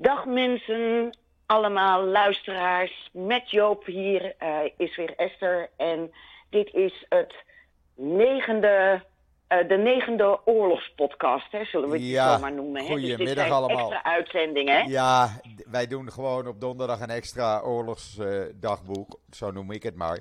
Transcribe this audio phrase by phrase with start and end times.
[0.00, 3.10] Dag mensen, allemaal luisteraars.
[3.12, 5.70] Met Joop hier uh, is weer Esther.
[5.76, 6.12] En
[6.50, 7.34] dit is het
[7.94, 9.02] negende,
[9.48, 12.82] uh, de negende oorlogspodcast, hè, zullen we het Ja, zo maar noemen.
[12.84, 12.94] Hè?
[12.94, 13.92] Dus goedemiddag zijn allemaal.
[13.92, 14.74] extra uitzendingen.
[14.74, 14.82] Hè?
[14.82, 15.40] Ja,
[15.70, 20.18] wij doen gewoon op donderdag een extra oorlogsdagboek, zo noem ik het maar.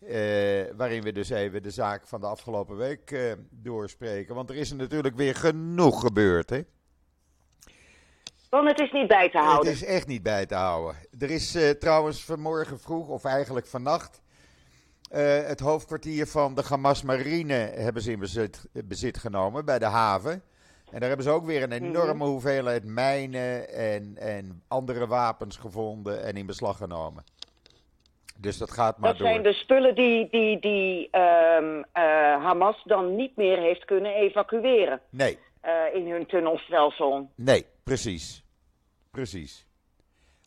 [0.00, 4.34] Eh, waarin we dus even de zaak van de afgelopen week eh, doorspreken.
[4.34, 6.60] Want er is er natuurlijk weer genoeg gebeurd, hè?
[8.50, 9.72] Want het is niet bij te Het houden.
[9.72, 10.96] is echt niet bij te houden.
[11.18, 14.22] Er is eh, trouwens vanmorgen vroeg, of eigenlijk vannacht,
[15.10, 19.84] eh, het hoofdkwartier van de Hamas Marine hebben ze in bezit, bezit genomen bij de
[19.84, 20.32] haven.
[20.90, 26.22] En daar hebben ze ook weer een enorme hoeveelheid mijnen en, en andere wapens gevonden
[26.24, 27.24] en in beslag genomen.
[28.38, 29.28] Dus dat gaat maar Dat door.
[29.28, 32.02] zijn de spullen die, die, die ehm, eh,
[32.44, 37.30] Hamas dan niet meer heeft kunnen evacueren Nee, eh, in hun tunnelstelsel.
[37.36, 38.44] nee, precies.
[39.10, 39.66] Precies.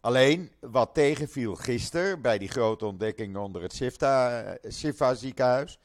[0.01, 5.79] Alleen, wat tegenviel gisteren bij die grote ontdekking onder het Sifta, eh, Sifa ziekenhuis,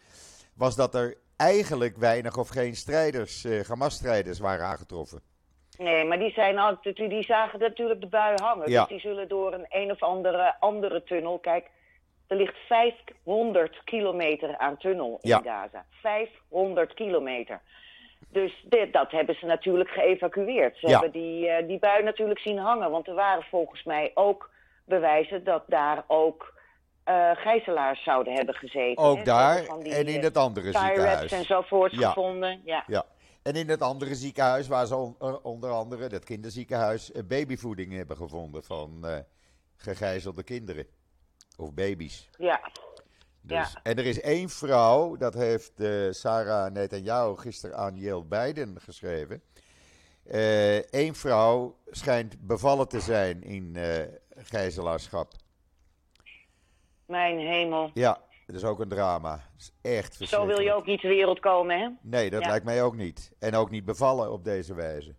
[0.56, 5.20] was dat er eigenlijk weinig of geen strijders, eh Hamas-strijders waren aangetroffen.
[5.78, 8.70] Nee, maar die, zijn altijd, die, die zagen natuurlijk de bui hangen.
[8.70, 8.80] Ja.
[8.80, 11.38] Dus die zullen door een een of andere, andere tunnel.
[11.38, 11.70] Kijk,
[12.26, 15.40] er ligt 500 kilometer aan tunnel in Ja.
[15.44, 15.84] Gaza.
[15.90, 17.60] 500 kilometer.
[18.34, 20.76] Dus dit, dat hebben ze natuurlijk geëvacueerd.
[20.78, 20.92] Ze Ja.
[20.92, 22.90] hebben die, eh, die bui natuurlijk zien hangen.
[22.90, 24.50] Want er waren volgens mij ook
[24.84, 26.52] bewijzen dat daar ook
[27.04, 29.04] eh gijzelaars zouden hebben gezeten.
[29.04, 31.32] Ook daar die, en in eh, het andere ziekenhuis.
[31.32, 32.08] en zovoort Ja.
[32.08, 32.60] gevonden.
[32.64, 32.84] Ja.
[32.86, 33.04] Ja.
[33.42, 38.64] En in het andere ziekenhuis, waar ze on- onder andere, dat kinderziekenhuis, babyvoeding hebben gevonden
[38.64, 39.04] van
[39.76, 40.86] gegijzelde kinderen.
[41.58, 42.28] Of baby's.
[42.38, 42.60] ja.
[43.46, 43.80] Dus, Ja.
[43.82, 49.42] En er is één vrouw, dat heeft eh, Sarah Netanyahu gisteren aan Jill Biden geschreven.
[50.90, 54.02] Eén vrouw schijnt bevallen te zijn in eh
[54.36, 55.32] gijzelaarschap.
[57.06, 57.90] Mijn hemel.
[57.94, 59.40] Ja, dat is ook een drama.
[59.58, 61.88] Is echt Zo wil je ook niet ter wereld komen, hè?
[62.02, 62.48] Nee, dat Ja.
[62.48, 63.32] lijkt mij ook niet.
[63.38, 65.14] En ook niet bevallen op deze wijze.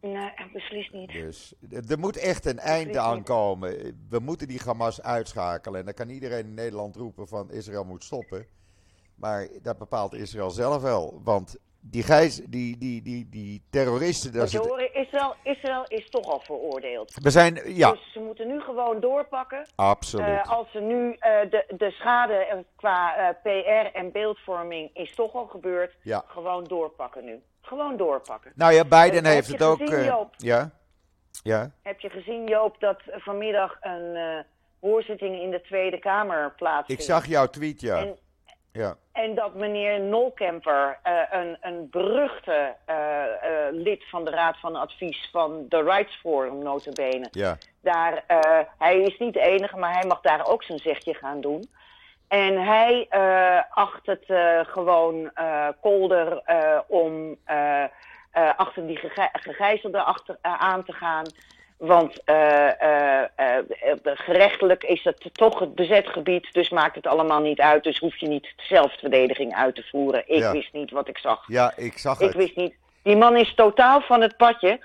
[0.00, 1.12] Nee, beslist niet.
[1.12, 1.54] Dus
[1.88, 3.70] er moet echt een einde aan komen.
[4.08, 5.78] We moeten die Hamas uitschakelen.
[5.78, 8.46] En dan kan iedereen in Nederland roepen van Israël moet stoppen.
[9.14, 11.20] Maar dat bepaalt Israël zelf wel.
[11.24, 14.32] Want die, gijs, die, die, die, die terroristen...
[14.32, 17.14] Dat het- hoort, Israël, Israël is toch al veroordeeld.
[17.22, 17.60] we zijn...
[17.74, 19.66] Ja, Dus ze moeten nu gewoon doorpakken.
[19.74, 20.26] absoluut.
[20.26, 25.34] Eh, als ze nu eh, de, de schade eh, qua PR en beeldvorming is toch
[25.34, 25.96] al gebeurd.
[26.02, 26.24] Ja.
[26.26, 27.42] Gewoon doorpakken nu.
[27.60, 28.52] Gewoon doorpakken.
[28.54, 29.78] nou ja, Biden heb heeft het ook...
[29.78, 30.34] gezien, eh, Joop?
[30.36, 30.70] ja?
[31.42, 31.70] Ja?
[31.82, 34.38] Heb je gezien, Joop, dat vanmiddag een eh,
[34.80, 37.02] hoorzitting in de Tweede Kamer plaatsvindt?
[37.02, 37.96] Ik zag jouw tweet, ja.
[37.96, 38.16] En,
[38.72, 38.96] ja.
[39.12, 44.76] En dat meneer Nolkemper, eh, een, een beruchte eh, eh, lid van de Raad van
[44.76, 47.28] Advies van de Rights Forum, notabene.
[47.30, 47.58] Ja.
[47.82, 51.40] Daar, eh, hij is niet de enige, maar hij mag daar ook zijn zegje gaan
[51.40, 51.70] doen.
[52.30, 56.42] En hij eh, acht het eh, gewoon eh, kolder
[56.86, 57.36] om
[58.56, 59.00] achter die
[59.32, 61.24] gegijzelden achter, aan te gaan.
[61.76, 62.22] Want
[64.04, 67.84] gerechtelijk is het toch het bezet gebied, dus maakt het allemaal niet uit.
[67.84, 70.22] Dus hoef je niet zelfverdediging uit te voeren.
[70.26, 70.52] Ik Ja.
[70.52, 71.44] wist niet wat ik zag.
[71.46, 72.36] ja, ik zag Ik het.
[72.36, 72.74] wist niet.
[73.02, 74.80] Die man is totaal van het padje.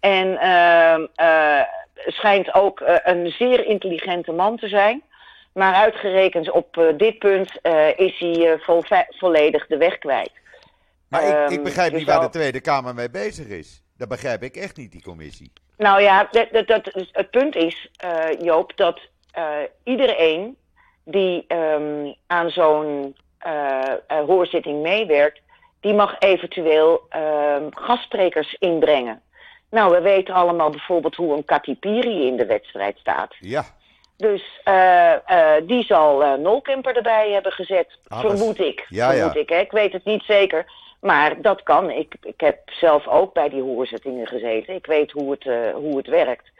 [0.00, 1.60] En ehm, eh,
[2.06, 5.02] schijnt ook een zeer intelligente man te zijn.
[5.52, 10.30] Maar uitgerekend op eh, dit punt eh, is hij eh, vol- volledig de weg kwijt.
[11.08, 13.82] Maar ik, ik Ehm, begrijp niet waar zou- de Tweede Kamer mee bezig is.
[13.96, 15.52] Dat begrijp ik echt niet, die commissie.
[15.76, 19.00] Nou ja, dat, dat, dat, is- het punt is, eh, Joop, dat
[19.84, 20.56] iedereen
[21.04, 23.16] die ehm, aan zo'n
[24.26, 25.40] hoorzitting meewerkt,
[25.80, 29.22] die mag eventueel ehm, gastsprekers inbrengen.
[29.70, 33.34] Nou, we weten allemaal bijvoorbeeld hoe een Katipiri in de wedstrijd staat.
[33.38, 33.64] Ja,
[34.20, 38.86] Dus eh, eh, die zal eh Nolkemper erbij hebben gezet, Ah, dat vermoed ik.
[38.88, 39.40] Ja, vermoed ja.
[39.40, 39.58] ik, hè?
[39.58, 40.72] ik weet het niet zeker.
[41.00, 41.90] Maar dat kan.
[41.90, 44.74] Ik, ik heb zelf ook bij die hoorzittingen gezeten.
[44.74, 45.44] Ik weet hoe het,
[45.74, 46.50] hoe het werkt.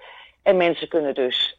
[0.42, 1.58] En mensen kunnen dus,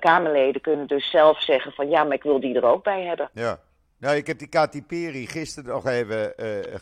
[0.00, 3.30] Kamerleden kunnen dus zelf zeggen van ja, maar ik wil die er ook bij hebben.
[3.32, 3.58] Ja.
[3.98, 6.32] Nou, ik heb die Katy Peri gisteren nog even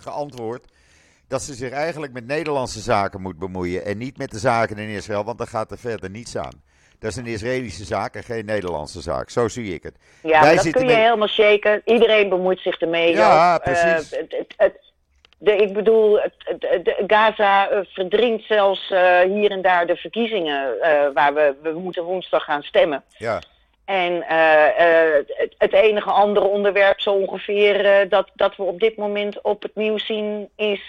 [0.01, 0.67] geantwoord.
[1.29, 3.85] Dat ze zich eigenlijk met Nederlandse zaken moet bemoeien.
[3.85, 6.63] En niet met de zaken in Israël, want daar gaat er verder niets aan.
[7.05, 9.31] Dat is een Israëlische zaak en geen Nederlandse zaak.
[9.31, 9.95] Zo zie ik het.
[10.23, 11.83] Ja, Wij dat kun je helemaal shaken.
[11.85, 13.15] Iedereen bemoeit zich ermee.
[13.15, 13.63] Ja, Joop.
[13.63, 14.13] precies.
[14.13, 14.83] Eh, het, het, het-
[15.39, 16.13] de, ik bedoel,
[16.59, 21.71] de, Gaza eh, verdringt zelfs eh, hier en daar de verkiezingen eh, waar we, we
[21.73, 23.03] moeten woensdag gaan stemmen.
[23.19, 23.41] Ja,
[23.85, 24.67] En eh,
[25.09, 29.41] eh, het, het enige andere onderwerp zo ongeveer eh, dat, dat we op dit moment
[29.43, 30.83] op het nieuws zien is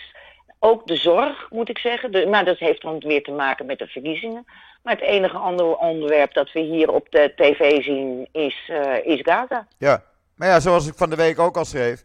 [0.59, 2.11] ook de zorg, moet ik zeggen.
[2.11, 4.45] De, maar dat heeft dan weer te maken met de verkiezingen.
[4.85, 9.21] Maar het enige andere onderwerp dat we hier op de tv zien is, uh, is
[9.21, 9.67] Gaza.
[9.77, 10.03] Ja,
[10.35, 12.03] maar ja, zoals ik van de week ook al schreef.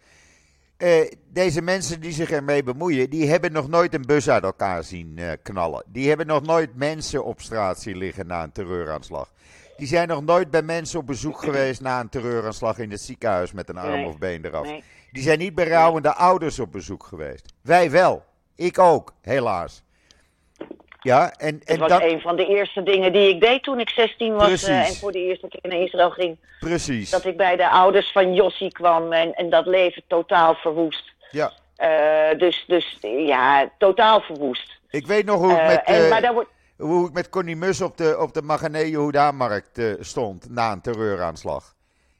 [0.78, 4.84] Uh, deze mensen die zich ermee bemoeien, die hebben nog nooit een bus uit elkaar
[4.84, 5.82] zien uh, knallen.
[5.86, 9.32] Die hebben nog nooit mensen op straat zien liggen na een terreuraanslag.
[9.76, 13.52] Die zijn nog nooit bij mensen op bezoek geweest na een terreuraanslag in het ziekenhuis
[13.52, 14.66] met een arm Nee, of been eraf.
[14.66, 14.82] nee.
[15.12, 17.52] Die zijn niet bij rouwende ouders op bezoek geweest.
[17.62, 18.24] Wij wel.
[18.56, 19.82] Ik ook, helaas.
[21.00, 22.02] Ja, en, en was dat.
[22.02, 24.68] een van de eerste dingen die ik deed toen ik 16 was Precies.
[24.68, 26.36] eh, en voor de eerste keer naar Israël ging.
[26.60, 27.10] Precies.
[27.10, 31.12] Dat ik bij de ouders van Jossie kwam en, en dat leven totaal verwoest.
[31.30, 31.52] Ja.
[31.76, 34.78] Eh, dus, dus ja, totaal verwoest.
[34.90, 37.96] Ik weet nog hoe ik Eh, met, en, wordt, hoe ik met Connie Mus op
[37.96, 41.74] de, op de Maghanee Yehuda-markt eh, stond na een terreuraanslag.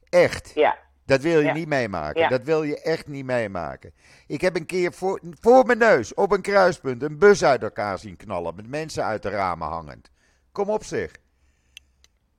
[0.09, 0.53] Echt.
[0.55, 0.77] ja,
[1.11, 1.53] Dat wil je Ja.
[1.53, 2.21] niet meemaken.
[2.21, 2.29] Ja.
[2.29, 3.93] Dat wil je echt niet meemaken.
[4.27, 7.99] Ik heb een keer voor, voor mijn neus, op een kruispunt, een bus uit elkaar
[7.99, 8.55] zien knallen.
[8.55, 10.11] Met mensen uit de ramen hangend.
[10.53, 11.11] Kom op zeg.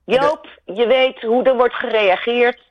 [0.04, 2.70] Joop, je weet hoe er wordt gereageerd.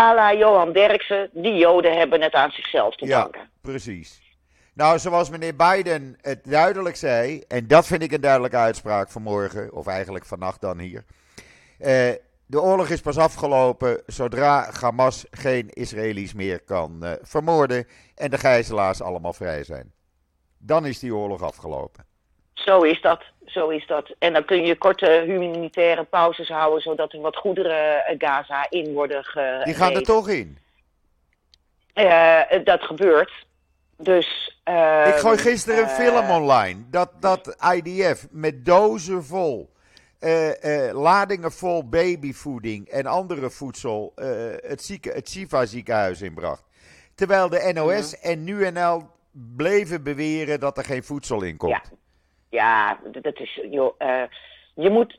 [0.00, 3.50] à la Johan Derksen, die Joden hebben het aan zichzelf te Ja, danken.
[3.60, 4.36] precies.
[4.74, 9.72] Nou, zoals meneer Biden het duidelijk zei, en dat vind ik een duidelijke uitspraak vanmorgen,
[9.72, 11.04] of eigenlijk vannacht dan hier.
[11.78, 12.10] Eh,
[12.52, 18.38] de oorlog is pas afgelopen zodra Hamas geen Israëli's meer kan eh, vermoorden en de
[18.38, 19.92] gijzelaars allemaal vrij zijn.
[20.58, 22.04] Dan is die oorlog afgelopen.
[22.52, 24.14] Zo is dat, zo is dat.
[24.18, 28.92] En dan kun je korte humanitaire pauzes houden, zodat er wat goederen eh, Gaza in
[28.92, 29.64] worden gereden.
[29.64, 30.58] Die gaan er toch in.
[31.92, 33.32] Eh, dat gebeurt.
[33.96, 34.56] Dus.
[35.06, 36.82] Ik gooi gisteren een film online.
[36.90, 39.71] Dat, dat IDF met dozen vol,
[40.22, 44.26] eh, eh, ladingen vol babyvoeding en andere voedsel eh,
[44.56, 46.64] het, zieke, het Shiva ziekenhuis inbracht.
[47.14, 49.02] Terwijl de NOS en NuNL
[49.56, 51.90] bleven beweren dat er geen voedsel in komt.
[52.50, 53.60] Ja, ja dat is.
[53.70, 53.98] Joh,
[54.74, 55.18] je moet.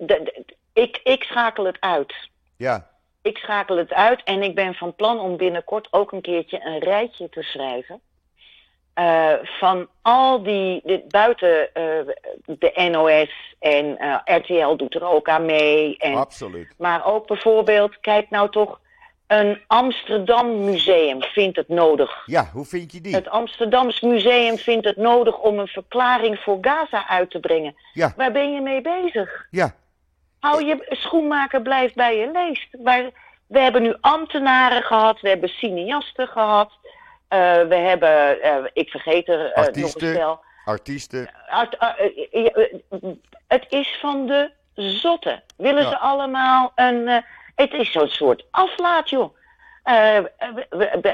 [0.74, 2.30] ik, ik schakel het uit.
[2.58, 2.90] Ja,
[3.22, 6.80] Ik schakel het uit en ik ben van plan om binnenkort ook een keertje een
[6.80, 8.02] rijtje te schrijven.
[8.94, 11.84] Eh, van al die, dit, buiten eh,
[12.46, 15.98] de NOS en eh, RTL doet er ook aan mee.
[15.98, 16.74] En, absoluut.
[16.78, 18.80] maar ook bijvoorbeeld, kijk nou toch,
[19.28, 22.24] een Amsterdam museum vindt het nodig.
[22.26, 23.16] Ja, hoe vind je die?
[23.16, 27.76] Het Amsterdams museum vindt het nodig om een verklaring voor Gaza uit te brengen.
[27.94, 29.48] Ja, Waar ben je mee bezig?
[29.50, 29.76] ja,
[30.44, 32.84] Hou je schoenmaker blijft bij je leest.
[32.84, 33.10] Maar
[33.48, 36.72] we hebben nu ambtenaren gehad, we hebben cineasten gehad.
[37.34, 40.40] Eh, we hebben, eh, ik vergeet er eh, nog een stel.
[40.66, 41.30] artiesten.
[41.50, 41.78] Art-
[43.48, 45.42] het is van de zotte.
[45.58, 45.90] Willen Ja.
[45.90, 47.24] ze allemaal een.
[47.56, 49.36] het is zo'n soort aflaat, joh.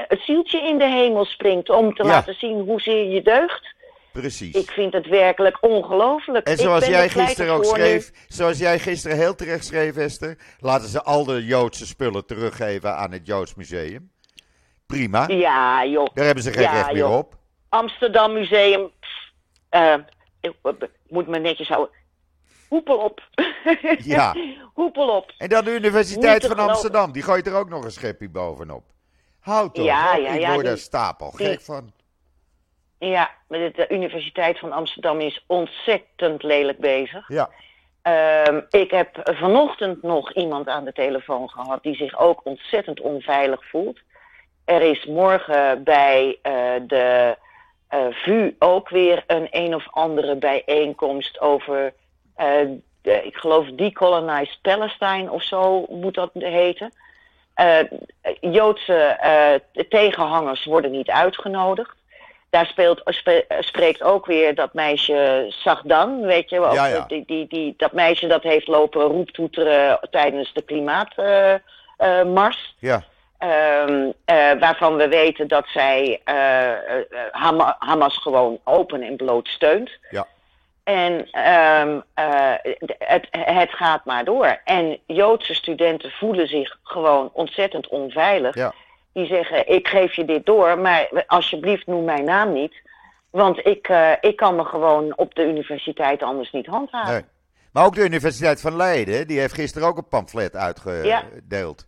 [0.08, 2.08] Het zieltje in de hemel springt om te Ja.
[2.08, 3.74] laten zien hoezeer je deugt.
[4.12, 4.54] Precies.
[4.54, 6.46] Ik vind het werkelijk ongelooflijk.
[6.48, 7.68] En zoals jij er gisteren ook nu.
[7.68, 12.96] schreef, zoals jij gisteren heel terecht schreef, Esther, laten ze al de Joodse spullen teruggeven
[12.96, 14.10] aan het Joods Museum.
[14.90, 15.28] Prima.
[15.28, 16.06] Ja, joh.
[16.14, 17.16] Daar hebben ze geen Ja, recht meer joh.
[17.16, 17.34] op.
[17.68, 18.90] Amsterdam Museum.
[19.68, 19.94] eh,
[20.40, 20.72] ik eh,
[21.08, 21.94] moet me netjes houden.
[22.68, 23.20] Hoepel op.
[23.98, 24.34] Ja.
[24.74, 25.32] Hoepel op.
[25.38, 26.70] En dan de Universiteit van geloven.
[26.72, 28.84] Amsterdam, die gooit er ook nog een schepje bovenop.
[29.40, 31.92] Houd toch, Ja, ja, ik ja, word daar stapel die- gek van.
[32.98, 37.28] Ja, de Universiteit van Amsterdam is ontzettend lelijk bezig.
[37.28, 37.50] Ja,
[38.02, 43.68] Ehm, ik heb vanochtend nog iemand aan de telefoon gehad die zich ook ontzettend onveilig
[43.70, 43.98] voelt.
[44.70, 46.52] Er is morgen bij eh,
[46.86, 47.36] de
[47.88, 51.92] eh VU ook weer een een of andere bijeenkomst over,
[52.36, 52.46] eh,
[53.02, 56.92] de, ik geloof, Decolonized Palestine of zo moet dat heten.
[58.40, 59.18] Joodse
[59.88, 61.96] tegenhangers worden niet uitgenodigd.
[62.50, 66.74] Daar speelt, spe- spreekt ook weer dat meisje Sagdan, weet je wel.
[66.74, 67.04] Ja, ja.
[67.08, 72.74] Die, die, die, dat meisje dat heeft lopen roeptoeteren tijdens de klimaatmars.
[72.78, 73.02] ja,
[73.40, 79.48] Ehm, eh, waarvan we weten dat zij eh, eh, Hama- Hamas gewoon open en bloot
[79.48, 79.90] steunt.
[80.10, 80.26] ja.
[80.84, 82.52] En ehm, eh,
[82.98, 84.60] het, het gaat maar door.
[84.64, 88.54] En Joodse studenten voelen zich gewoon ontzettend onveilig.
[88.54, 88.72] ja.
[89.12, 92.74] Die zeggen, ik geef je dit door, maar alsjeblieft noem mijn naam niet.
[93.30, 93.88] Want ik,
[94.20, 97.12] ik kan me gewoon op de universiteit anders niet handhaven.
[97.12, 97.24] Nee.
[97.72, 101.86] Maar ook de Universiteit van Leiden, die heeft gisteren ook een pamflet uitgedeeld.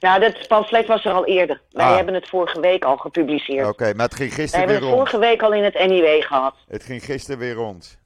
[0.00, 1.60] Nou, dat pamflet was er al eerder.
[1.70, 1.96] Wij Ah.
[1.96, 3.68] hebben het vorige week al gepubliceerd.
[3.68, 5.08] Oké, maar het ging gisteren hebben weer het rond.
[5.10, 6.54] vorige week al in het NIW gehad.
[6.68, 7.98] Het ging gisteren weer rond.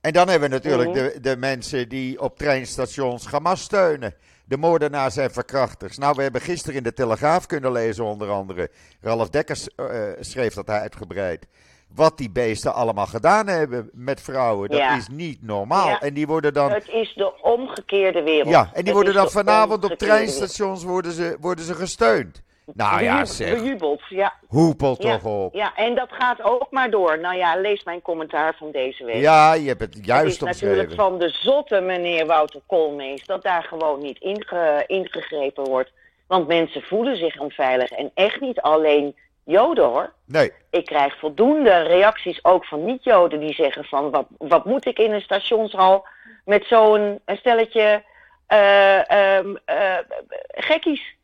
[0.00, 0.98] En dan hebben we natuurlijk Mhm.
[0.98, 4.14] de, de mensen die op treinstations Hamas steunen.
[4.44, 5.98] De moordenaars en verkrachters.
[5.98, 8.70] Nou, we hebben gisteren in de Telegraaf kunnen lezen, onder andere.
[9.00, 9.86] Ralf Dekkers eh,
[10.20, 11.46] schreef dat uitgebreid.
[11.94, 14.68] Wat die beesten allemaal gedaan hebben met vrouwen.
[14.68, 14.96] Dat Ja.
[14.96, 15.88] is niet normaal.
[15.88, 16.00] Ja.
[16.00, 16.70] En die worden dan.
[16.70, 18.48] Het is de omgekeerde wereld.
[18.48, 22.42] Ja, en die Het worden dan vanavond op treinstations worden ze, worden ze gesteund.
[22.74, 23.54] Nou ja, zeg.
[23.54, 24.32] Bejubeld, ja.
[24.46, 25.54] Hoepel Ja, toch op.
[25.54, 27.18] ja, en dat gaat ook maar door.
[27.18, 29.16] Nou ja, lees mijn commentaar van deze week.
[29.20, 33.42] Ja, je hebt het het juist is natuurlijk van de zotte meneer Wouter Koolmees dat
[33.42, 35.92] daar gewoon niet inge- ingegrepen wordt.
[36.26, 37.90] Want mensen voelen zich onveilig.
[37.90, 39.16] En echt niet alleen
[39.48, 40.12] Joden hoor.
[40.26, 44.10] Nee, Ik krijg voldoende reacties ook van niet-Joden die zeggen van...
[44.10, 46.06] Wat, wat moet ik in een stationshal
[46.44, 48.02] met zo'n stelletje
[48.46, 49.98] eh, ehm, eh,
[50.46, 51.16] gekkies?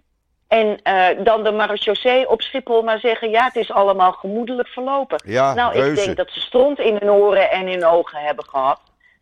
[0.48, 3.30] En eh, dan de marechaussee op Schiphol maar zeggen...
[3.30, 5.20] ja, het is allemaal gemoedelijk verlopen.
[5.24, 8.44] ja, nou, ik denk dat ze stront in hun oren en in hun ogen hebben
[8.44, 8.80] gehad.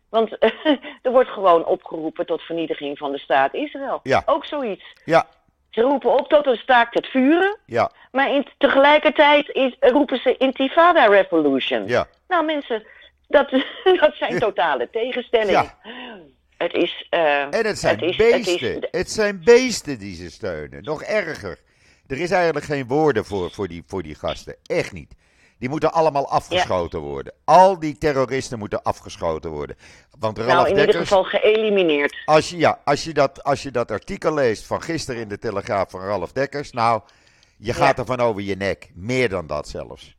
[0.09, 0.37] Want
[1.01, 3.99] er wordt gewoon opgeroepen tot vernietiging van de staat Israël.
[4.03, 4.23] Ja.
[4.25, 4.83] Ook zoiets.
[5.05, 5.25] Ja,
[5.69, 7.57] Ze roepen op tot een staakt het vuren...
[7.65, 11.87] ja, Maar in, tegelijkertijd is, roepen ze Intifada Revolution.
[11.87, 12.07] ja.
[12.27, 12.83] Nou mensen,
[13.27, 13.49] dat,
[14.01, 15.73] dat zijn totale tegenstellingen.
[16.57, 17.07] Het is...
[17.09, 18.87] eh, En het zijn het is, het is- beesten.
[18.91, 20.83] Het, zijn beesten die ze steunen.
[20.83, 21.57] Nog erger.
[22.07, 24.55] Er is eigenlijk geen woorden voor, voor, die, voor die gasten.
[24.65, 25.13] Echt niet.
[25.59, 27.33] Die moeten allemaal afgeschoten worden.
[27.45, 29.75] Al die terroristen moeten afgeschoten worden.
[30.19, 32.15] Want Ralf nou, in ieder geval geëlimineerd.
[32.25, 35.39] als je, ja, als, je dat, als je dat artikel leest van gisteren in de
[35.39, 37.01] Telegraaf van Ralf Dekkers, nou,
[37.63, 38.91] je gaat ervan over je nek.
[38.93, 40.15] Meer dan dat zelfs.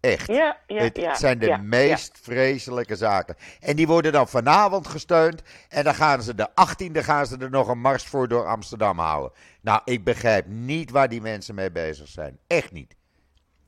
[0.00, 0.26] Echt.
[0.26, 1.14] Ja, ja, het ja.
[1.14, 3.36] zijn de ja, meest vreselijke zaken.
[3.60, 5.42] En die worden dan vanavond gesteund.
[5.68, 8.98] En dan gaan ze de 18e gaan ze er nog een mars voor door Amsterdam
[8.98, 9.32] houden.
[9.60, 12.38] Nou, ik begrijp niet waar die mensen mee bezig zijn.
[12.46, 12.96] Echt niet.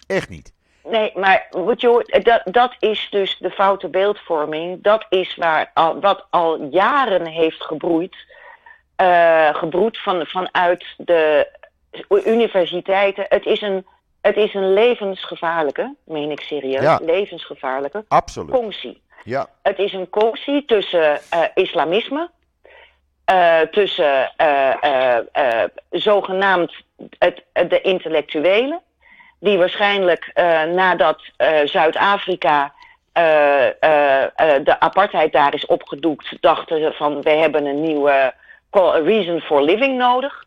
[0.06, 0.52] Echt niet.
[0.84, 4.82] Nee, maar wat je dat, dat is dus de foute beeldvorming.
[4.82, 8.16] Dat is waar, al, wat al jaren heeft gebroeid.
[8.96, 11.48] eh, gebroed van, vanuit de
[12.24, 13.26] universiteiten.
[13.28, 13.86] Het is een,
[14.20, 16.98] het is een levensgevaarlijke, meen ik serieus, Ja.
[17.02, 18.50] levensgevaarlijke Absoluut.
[18.50, 19.02] conctie.
[19.24, 22.30] Ja, Het is een conctie tussen eh, islamisme,
[23.24, 25.18] eh, tussen eh,
[25.90, 26.72] zogenaamd
[27.18, 28.80] het, de intellectuelen,
[29.40, 30.30] die waarschijnlijk
[30.74, 31.20] nadat
[31.64, 32.72] Zuid-Afrika
[34.62, 38.34] de apartheid daar is opgedoekt, dachten ze van we hebben een nieuwe
[39.04, 40.44] reason for living nodig.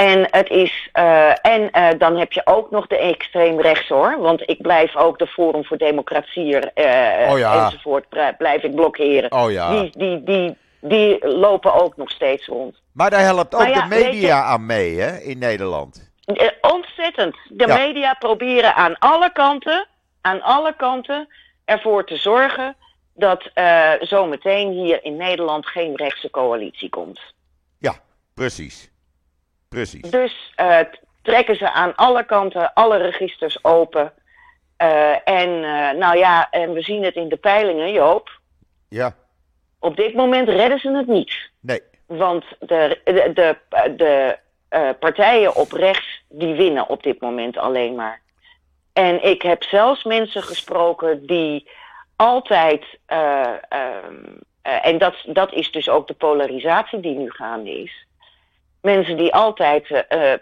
[0.00, 4.18] En het is, eh, en eh, dan heb je ook nog de extreem rechts hoor.
[4.20, 7.64] Want ik blijf ook de Forum voor Democratie eh, Oh ja.
[7.64, 9.32] enzovoort blij- blijf ik blokkeren.
[9.32, 9.70] oh ja.
[9.70, 12.80] Die, die, die, die lopen ook nog steeds rond.
[12.92, 16.12] Maar daar helpt ook ja, de media je- aan mee, hè, in Nederland.
[16.60, 17.36] Ontzettend.
[17.48, 19.86] De media proberen aan alle kanten,
[20.20, 21.28] aan alle kanten
[21.64, 22.76] ervoor te zorgen
[23.14, 23.50] dat
[24.00, 27.20] zometeen hier in Nederland geen rechtse coalitie komt.
[27.78, 27.94] Ja,
[28.34, 28.90] precies.
[29.70, 30.10] Precies.
[30.10, 30.78] Dus eh,
[31.22, 34.12] trekken ze aan alle kanten alle registers open.
[34.76, 38.38] Eh, en eh, nou ja, en we zien het in de peilingen, Joop.
[38.88, 39.14] Ja,
[39.78, 41.50] Op dit moment redden ze het niet.
[41.60, 41.80] nee.
[42.06, 43.56] Want de, de, de,
[43.96, 44.38] de
[44.98, 48.20] partijen op rechts, die winnen op dit moment alleen maar.
[48.92, 51.70] En ik heb zelfs mensen gesproken die
[52.16, 54.24] altijd, eh, ehm,
[54.62, 58.06] eh, en dat, dat is dus ook de polarisatie die nu gaande is.
[58.82, 60.38] Mensen die altijd eh, eh,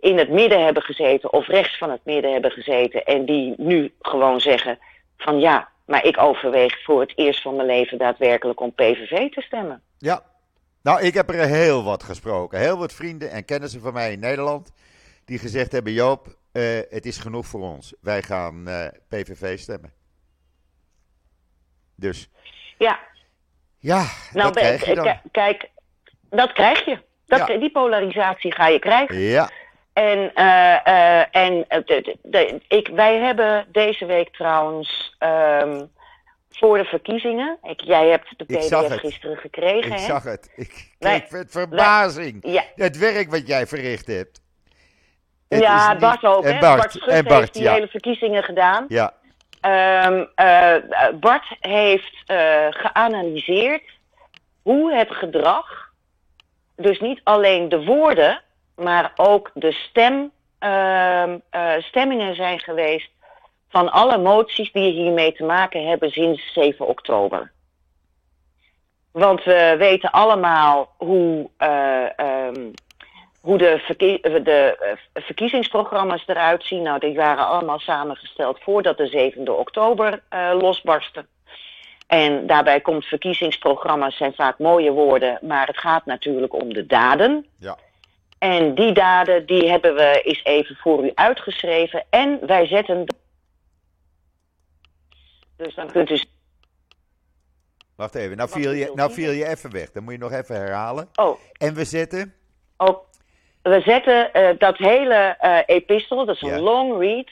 [0.00, 3.94] in het midden hebben gezeten of rechts van het midden hebben gezeten en die nu
[4.00, 4.78] gewoon zeggen
[5.16, 9.40] van ja, maar ik overweeg voor het eerst van mijn leven daadwerkelijk om PVV te
[9.40, 9.82] stemmen.
[9.98, 10.22] Ja.
[10.82, 12.58] Nou, ik heb er heel wat gesproken.
[12.58, 14.72] Heel wat vrienden en kennissen van mij in Nederland.
[15.24, 17.94] Die gezegd hebben: Joop, eh, het is genoeg voor ons.
[18.00, 18.64] Wij gaan
[19.08, 19.92] PVV stemmen.
[21.96, 22.28] Dus
[22.78, 22.98] Ja,
[23.78, 25.14] ja, nou dat krijg je ben- dan.
[25.14, 25.70] k- kijk,
[26.30, 26.98] dat krijg je.
[27.26, 27.56] Dat, Ja.
[27.58, 29.18] Die polarisatie ga je krijgen.
[29.18, 29.50] Ja,
[29.92, 31.78] En, eh, eh, en eh,
[32.22, 35.84] de, ik, wij hebben deze week trouwens ehm,
[36.50, 37.58] voor de verkiezingen.
[37.62, 39.92] Ik, jij hebt de PDF gisteren gekregen.
[39.92, 40.04] ik hè?
[40.04, 40.52] zag het.
[40.56, 42.38] Ik kreeg met verbazing.
[42.40, 44.42] Ja, Het werk wat jij verricht hebt.
[45.48, 46.44] Het ja niet- Bart ook.
[46.44, 46.60] En?
[46.60, 47.72] Bart, Bart Schut en Bart, heeft die ja.
[47.72, 48.84] hele verkiezingen gedaan.
[48.88, 49.14] Ja,
[49.60, 50.74] Ehm, eh,
[51.20, 52.22] Bart heeft
[52.70, 53.82] geanalyseerd
[54.62, 55.83] hoe het gedrag,
[56.76, 58.42] dus niet alleen de woorden,
[58.76, 63.10] maar ook de stem, ehm, eh, stemmingen zijn geweest
[63.68, 67.52] van alle moties die hiermee te maken hebben sinds 7 oktober.
[69.10, 72.70] Want we weten allemaal hoe, eh, ehm,
[73.40, 73.80] hoe de,
[74.42, 74.76] de
[75.12, 76.82] eh, verkiezingsprogramma's eruit zien.
[76.82, 81.26] Nou, die waren allemaal samengesteld voordat de 7e oktober losbarstte.
[82.06, 87.46] En daarbij komt verkiezingsprogramma's zijn vaak mooie woorden, maar het gaat natuurlijk om de daden.
[87.58, 87.76] ja.
[88.38, 92.04] En die daden, die hebben we eens even voor u uitgeschreven.
[92.10, 93.06] En wij zetten
[95.56, 96.20] Dus dan kunt u.
[97.96, 99.90] Wacht even, nou viel, je, nou viel je even weg.
[99.92, 101.08] Dan moet je nog even herhalen.
[101.14, 102.34] Oh, En we zetten.
[102.76, 103.04] ook.
[103.62, 106.58] We zetten eh, dat hele eh, epistel, dat is een Ja.
[106.60, 107.30] long read,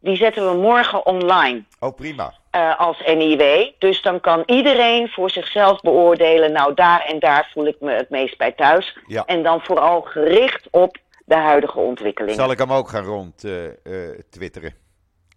[0.00, 1.64] die zetten we morgen online.
[1.80, 2.32] Oh, prima.
[2.50, 3.70] eh, als NIW.
[3.78, 6.52] Dus dan kan iedereen voor zichzelf beoordelen.
[6.52, 8.98] Nou, daar en daar voel ik me het meest bij thuis.
[9.06, 9.24] Ja.
[9.24, 12.36] En dan vooral gericht op de huidige ontwikkelingen.
[12.36, 14.74] Zal ik hem ook gaan rond eh, eh, twitteren.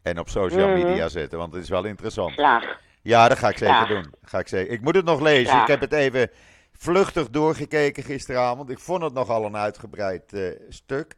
[0.03, 0.83] En op social Mhm.
[0.83, 2.33] media zetten, want het is wel interessant.
[2.33, 2.79] Graag.
[3.01, 3.87] Ja, dat ga ik zeker Graag.
[3.87, 4.13] doen.
[4.23, 4.73] Ga ik, zeker.
[4.73, 5.45] ik moet het nog lezen.
[5.47, 5.61] Graag.
[5.61, 6.29] Ik heb het even
[6.73, 8.69] vluchtig doorgekeken gisteravond.
[8.69, 10.33] Ik vond het nogal een uitgebreid
[10.69, 11.15] stuk.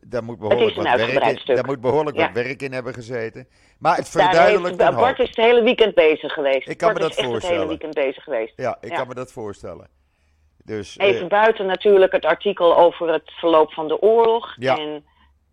[0.00, 2.22] Daar moet behoorlijk, wat werk, in, daar moet behoorlijk Ja.
[2.32, 3.48] wat werk in hebben gezeten.
[3.78, 6.68] Maar het Daar verduidelijkt heeft, een Bart is het hele weekend bezig geweest.
[6.68, 7.56] Ik kan Bart me is dat echt het voorstellen.
[7.56, 8.52] hele weekend bezig geweest.
[8.56, 8.96] Ja, ik Ja.
[8.96, 9.88] kan me dat voorstellen.
[10.64, 14.54] Dus, eh, Even buiten natuurlijk het artikel over het verloop van de oorlog.
[14.58, 14.76] Ja.
[14.78, 15.04] En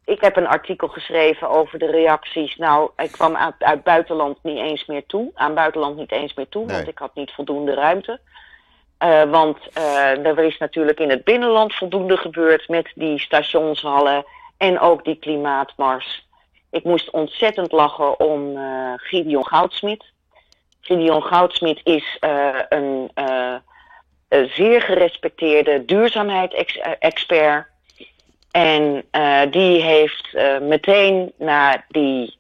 [0.05, 2.55] ik heb een artikel geschreven over de reacties.
[2.55, 5.31] Nou, ik kwam uit, uit buitenland niet eens meer toe.
[5.33, 6.75] Aan buitenland niet eens meer toe, Nee.
[6.75, 8.19] want ik had niet voldoende ruimte.
[8.97, 14.25] Eh, want eh, er is natuurlijk in het binnenland voldoende gebeurd met die stationshallen
[14.57, 16.27] en ook die klimaatmars.
[16.71, 20.03] Ik moest ontzettend lachen om eh, Gideon Goudsmit.
[20.81, 22.17] Gideon Goudsmit is
[22.69, 23.55] een eh,
[24.27, 27.67] zeer gerespecteerde duurzaamheidsexpert.
[28.51, 29.05] En
[29.49, 32.37] die heeft meteen na die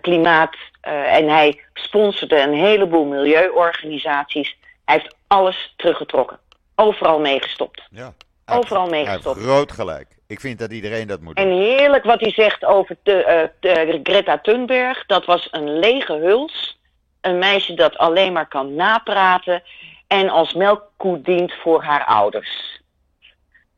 [0.00, 0.56] klimaat.
[0.80, 4.56] eh, en hij sponsorde een heleboel milieuorganisaties.
[4.84, 6.38] Hij heeft alles teruggetrokken.
[6.74, 7.82] Overal meegestopt.
[7.90, 8.14] ja.
[8.46, 9.40] overal meegestopt.
[9.40, 10.16] groot gelijk.
[10.26, 11.44] Ik vind dat iedereen dat moet doen.
[11.44, 15.06] En heerlijk wat hij zegt over de, eh, de Greta Thunberg.
[15.06, 16.78] Dat was een lege huls.
[17.20, 19.62] Een meisje dat alleen maar kan napraten.
[20.06, 22.80] En als melkkoe dient voor haar ouders.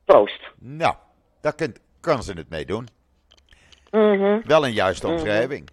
[0.04, 0.40] Proost.
[0.58, 0.94] Nou,
[1.40, 2.88] daar kunt, kan ze het mee doen.
[3.90, 4.40] Mhm.
[4.44, 5.68] Wel een juiste omschrijving.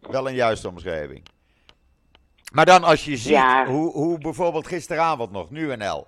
[0.00, 1.22] Wel een juiste omschrijving.
[2.52, 3.66] Maar dan als je ziet Ja.
[3.66, 6.06] hoe, hoe bijvoorbeeld gisteravond nog, nu NL.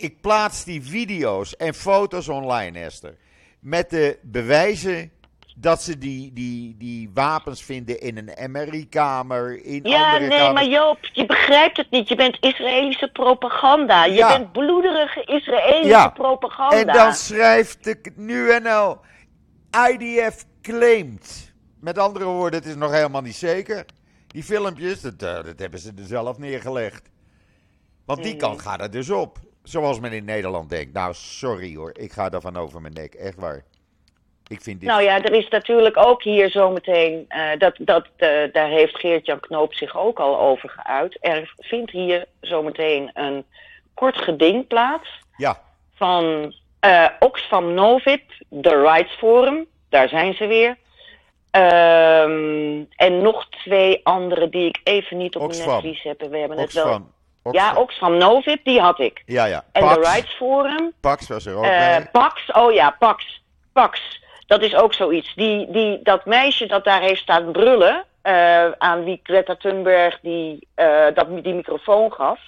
[0.00, 3.16] Ik plaats die video's en foto's online, Esther.
[3.60, 5.12] Met de bewijzen
[5.56, 10.54] dat ze die, die, die wapens vinden in een MRI-kamer, in Ja, andere nee, kamers.
[10.54, 12.08] maar Joop, je begrijpt het niet.
[12.08, 14.04] Je bent Israëlische propaganda.
[14.04, 14.28] Je Ja.
[14.38, 16.08] bent bloederige Israëlische Ja.
[16.08, 16.76] propaganda.
[16.76, 18.98] En dan schrijft de nu NL,
[19.90, 21.52] IDF claimed.
[21.80, 23.84] Met andere woorden, het is nog helemaal niet zeker.
[24.26, 27.10] Die filmpjes, dat, eh, dat hebben ze er zelf neergelegd.
[28.04, 28.38] Want die Mm.
[28.38, 29.38] kant gaat er dus op.
[29.62, 30.92] Zoals men in Nederland denkt.
[30.92, 33.14] Nou, sorry hoor, ik ga daarvan over mijn nek.
[33.14, 33.64] Echt waar.
[34.48, 34.88] Ik vind dit...
[34.88, 39.40] Nou ja, er is natuurlijk ook hier zometeen, eh dat, dat, eh, daar heeft Geert-Jan
[39.40, 41.18] Knoop zich ook al over geuit.
[41.20, 43.44] Er vindt hier zometeen een
[43.94, 45.60] kort geding plaats Ja,
[45.94, 48.22] van eh, Oxfam Novib,
[48.62, 50.76] The Rights Forum, daar zijn ze weer.
[51.50, 55.66] Ehm, en nog twee andere die ik even niet op Oxfam.
[55.66, 56.30] mijn netvlies heb.
[56.30, 56.84] We hebben het wel.
[56.84, 57.12] Oxfam.
[57.50, 57.82] Ja, Oxfam.
[57.82, 59.22] Oxfam Novib, die had ik.
[59.26, 59.64] Ja, ja.
[59.72, 61.96] En Pax, The Rights Forum, Pax was er ook eh.
[62.12, 63.42] Pax, oh ja, Pax.
[63.72, 64.20] Pax.
[64.46, 65.34] Dat is ook zoiets.
[65.34, 70.68] Die, die, dat meisje dat daar heeft staan brullen, eh, aan wie Greta Thunberg die,
[70.74, 72.40] eh, dat, die microfoon gaf,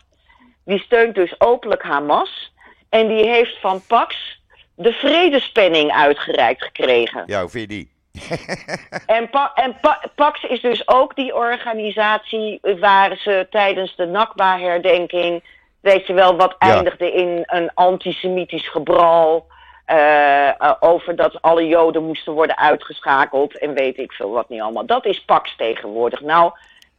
[0.65, 2.53] die steunt dus openlijk Hamas.
[2.89, 4.41] En die heeft van Pax
[4.77, 7.23] de vredespenning uitgereikt gekregen.
[7.27, 7.93] Ja, hoe vind je die?
[9.07, 15.43] En, Pa- en Pa- Pax is dus ook die organisatie waar ze tijdens de Nakba-herdenking,
[15.81, 16.69] weet je wel, wat Ja.
[16.75, 19.47] eindigde in een antisemitisch gebral.
[19.85, 24.61] eh, eh, over dat alle Joden moesten worden uitgeschakeld en weet ik veel wat niet
[24.61, 24.87] allemaal.
[24.87, 26.21] Dat is Pax tegenwoordig.
[26.21, 26.53] Nou,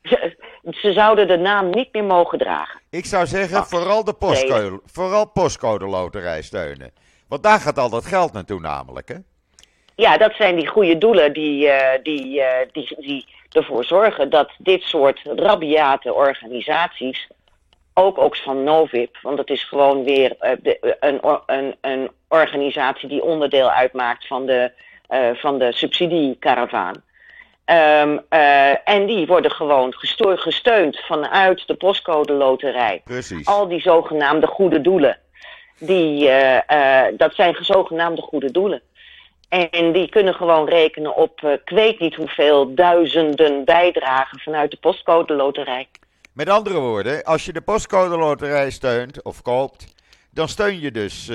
[0.04, 0.36] ze,
[0.72, 2.80] ze zouden de naam niet meer mogen dragen.
[2.90, 3.70] Ik zou zeggen, Pax.
[3.70, 6.92] vooral de postcode, vooral postcode loterij steunen.
[7.28, 9.16] Want daar gaat al dat geld naartoe namelijk, hè?
[9.96, 14.50] Ja, dat zijn die goede doelen die, eh, die, eh, die, die ervoor zorgen dat
[14.58, 17.28] dit soort rabiate organisaties,
[17.94, 23.24] ook Oxfam Novib, want het is gewoon weer eh, de- een, een, een organisatie die
[23.24, 24.72] onderdeel uitmaakt van de,
[25.36, 27.04] van de subsidiekaravaan.
[27.66, 29.94] Ehm, eh, en die worden gewoon
[30.36, 33.46] gesteund vanuit de postcode loterij Precies.
[33.48, 35.18] al die zogenaamde goede doelen.
[35.80, 38.82] Die, eh, eh, dat zijn zogenaamde goede doelen.
[39.50, 44.78] En die kunnen gewoon rekenen op, eh, ik weet niet hoeveel duizenden bijdragen vanuit de
[44.78, 45.88] postcode loterij.
[46.34, 49.96] Met andere woorden, als je de postcode loterij steunt of koopt,
[50.32, 51.32] dan steun je dus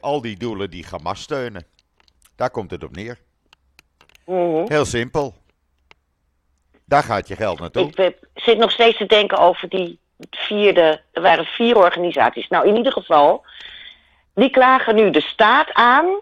[0.00, 1.66] al die doelen die Hamas steunen.
[2.36, 3.18] Daar komt het op neer.
[4.26, 4.64] Mhm.
[4.66, 5.34] Heel simpel.
[6.84, 7.90] Daar gaat je geld naartoe.
[7.94, 9.98] Ik zit nog steeds te denken over die
[10.30, 11.00] vierde.
[11.12, 12.48] Er waren vier organisaties.
[12.48, 13.44] Nou, in ieder geval,
[14.34, 16.20] die klagen nu de staat aan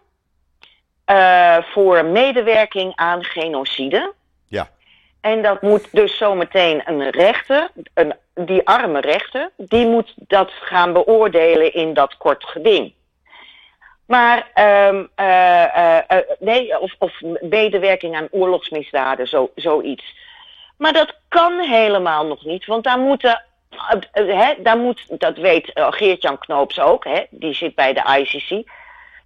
[1.05, 4.13] eh, voor medewerking aan genocide.
[4.49, 4.69] Ja.
[5.21, 10.93] En dat moet dus zometeen een rechter, een, die arme rechter, die moet dat gaan
[10.93, 12.93] beoordelen in dat kort geding.
[14.07, 14.51] Maar,
[14.89, 20.15] um, uh, uh, uh, nee, of, of medewerking aan oorlogsmisdaden, zo, zoiets.
[20.79, 23.45] Maar dat kan helemaal nog niet, want daar moeten,
[24.13, 28.71] hè, daar moet, dat weet Geert-Jan Knoops ook, hè, die zit bij de ICC.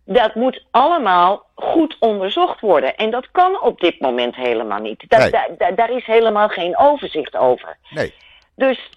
[0.04, 2.96] Dat moet allemaal goed onderzocht worden.
[2.96, 5.04] En dat kan op dit moment helemaal niet.
[5.08, 5.30] Da Nee.
[5.30, 7.76] da da- daar is helemaal geen overzicht over.
[7.90, 8.14] Nee.
[8.56, 8.90] Dus,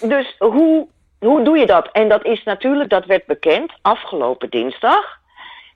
[0.00, 0.86] dus hoe,
[1.18, 1.88] hoe doe je dat?
[1.92, 5.18] En dat is natuurlijk, dat werd bekend afgelopen dinsdag.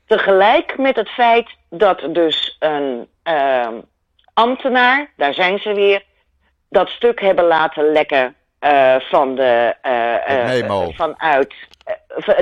[0.06, 3.74] Tegelijk met het feit dat dus een ehm,
[4.34, 6.02] ambtenaar, daar zijn ze weer,
[6.68, 10.90] dat stuk hebben laten lekken eh, van de, eh, eh, memo.
[10.90, 11.54] vanuit,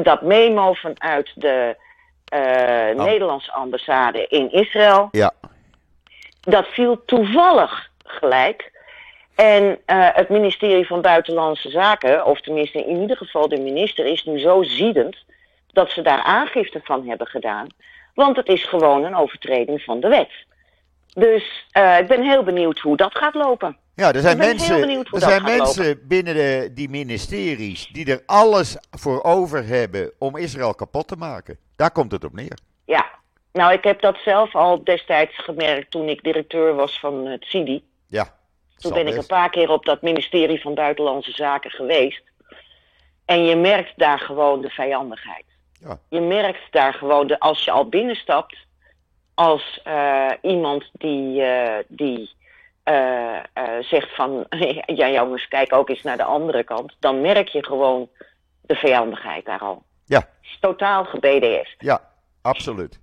[0.03, 1.77] dat memo vanuit de
[2.25, 5.33] eh, Nederlandse ambassade in Israël Ja.
[6.41, 8.77] dat viel toevallig gelijk.
[9.35, 14.39] En het ministerie van Buitenlandse Zaken, of tenminste in ieder geval de minister, is nu
[14.39, 15.17] zo ziedend
[15.73, 17.67] dat ze daar aangifte van hebben gedaan.
[18.15, 20.31] Want het is gewoon een overtreding van de wet.
[21.15, 21.67] Dus
[22.01, 23.77] ik ben heel benieuwd hoe dat gaat lopen.
[23.99, 29.23] Ja, er zijn mensen, er zijn mensen binnen de, die ministeries die er alles voor
[29.23, 31.59] over hebben om Israël kapot te maken.
[31.77, 32.59] Daar komt het op neer.
[32.85, 33.07] Ja,
[33.53, 37.85] nou ik heb dat zelf al destijds gemerkt toen ik directeur was van het CIDI.
[38.09, 38.35] Ja.
[38.77, 42.23] Toen ben ik een paar keer op dat ministerie van Buitenlandse Zaken geweest.
[43.25, 45.45] En je merkt daar gewoon de vijandigheid.
[45.73, 45.99] Ja.
[46.09, 48.57] Je merkt daar gewoon, de, als je al binnenstapt,
[49.35, 52.37] als eh, iemand die, eh, die
[52.89, 54.47] eh, eh, zegt van,
[54.87, 56.97] ja jongens, kijk ook eens naar de andere kant.
[56.99, 58.09] Dan merk je gewoon
[58.61, 59.83] de vijandigheid daar al.
[60.05, 60.19] Ja.
[60.19, 61.75] Het is totaal ge-BDS.
[61.79, 63.01] Ja, absoluut.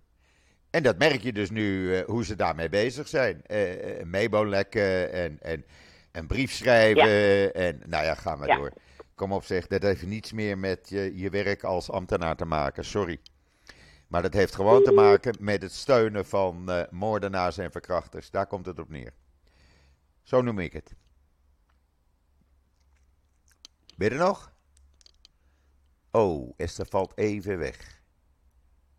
[0.69, 3.41] En dat merk je dus nu eh, hoe ze daarmee bezig zijn.
[3.45, 5.65] Eh eh, memo lekken en, en
[6.11, 8.55] een brief schrijven en nou ja, ga maar Ja.
[8.55, 8.71] door.
[9.15, 12.85] Kom op zeg, dat heeft niets meer met je, je werk als ambtenaar te maken,
[12.85, 13.19] sorry.
[14.07, 18.31] Maar dat heeft gewoon te maken met het steunen van moordenaars en verkrachters.
[18.31, 19.11] Daar komt het op neer.
[20.25, 20.95] Zo noem ik het.
[23.97, 24.51] Ben nog?
[26.11, 28.01] Oh, Esther valt even weg.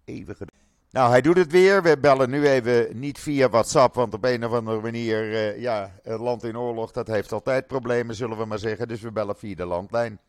[0.04, 0.52] Even ged-
[0.90, 1.82] Nou, hij doet het weer.
[1.82, 5.98] We bellen nu even niet via WhatsApp, want op een of andere manier, eh, ja,
[6.02, 8.88] het land in oorlog, dat heeft altijd problemen, zullen we maar zeggen.
[8.88, 10.20] Dus we bellen via de landlijn.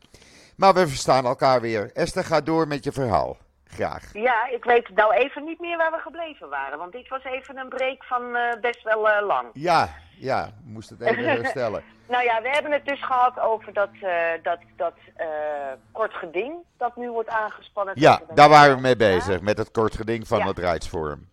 [0.55, 1.91] Maar we verstaan elkaar weer.
[1.91, 3.38] Esther, ga door met je verhaal.
[3.69, 4.13] Graag.
[4.13, 6.77] Ja, ik weet nou even niet meer waar we gebleven waren.
[6.77, 9.47] Want dit was even een break van eh, best wel eh, lang.
[9.53, 11.84] Ja, ja, moest het even herstellen.
[12.08, 14.12] Nou ja, we hebben het dus gehad over dat, eh,
[14.43, 14.93] dat, dat
[15.91, 17.93] kort geding dat nu wordt aangespannen.
[17.97, 20.47] Ja, daar waren we mee bezig, met het kort geding van Ja.
[20.47, 21.30] het Rijksforum.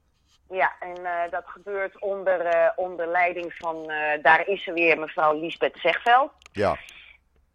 [0.51, 0.95] Ja, en
[1.31, 3.93] dat gebeurt onder, onder leiding van,
[4.23, 6.31] daar is ze weer, mevrouw Liesbeth Zegveld.
[6.53, 6.77] Ja,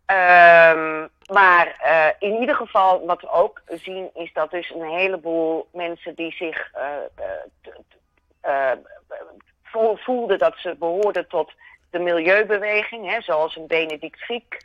[0.10, 5.68] Ehm, maar eh, in ieder geval, wat we ook zien, is dat dus een heleboel
[5.72, 6.72] mensen die zich
[9.64, 11.52] vo- voelden dat ze behoorden tot
[11.90, 14.58] de milieubeweging, hè, zoals een Benedict Fiek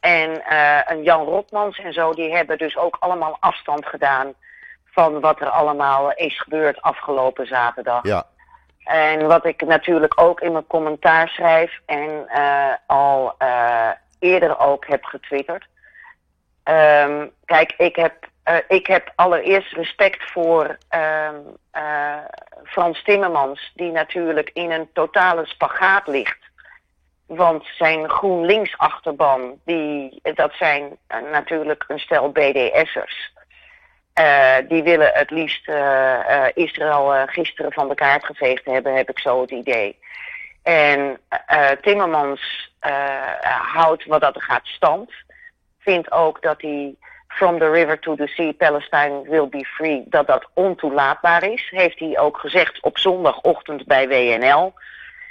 [0.00, 0.42] en
[0.92, 4.34] een Jan Rotmans en zo, die hebben dus ook allemaal afstand gedaan
[4.84, 8.06] van wat er allemaal is gebeurd afgelopen zaterdag.
[8.06, 8.26] ja,
[8.84, 12.28] En wat ik natuurlijk ook in mijn commentaar schrijf en
[12.86, 13.34] al
[14.18, 15.66] eerder ook heb getwitterd.
[16.68, 21.36] Ehm, kijk, ik heb, eh, ik heb allereerst respect voor ehm,
[21.70, 22.16] eh,
[22.64, 26.38] Frans Timmermans, die natuurlijk in een totale spagaat ligt.
[27.26, 33.32] Want zijn GroenLinks-achterban, die, dat zijn eh, natuurlijk een stel BDS'ers.
[34.68, 35.68] Die willen het liefst
[36.54, 39.98] Israël gisteren van de kaart geveegd hebben, heb ik zo het idee.
[40.68, 42.92] En eh, Timmermans eh,
[43.74, 45.10] houdt wat dat gaat stand.
[45.78, 46.94] Vindt ook dat hij
[47.28, 51.68] from the river to the sea, Palestine will be free, dat dat ontoelaatbaar is.
[51.70, 54.74] Heeft hij ook gezegd op zondagochtend bij WNL.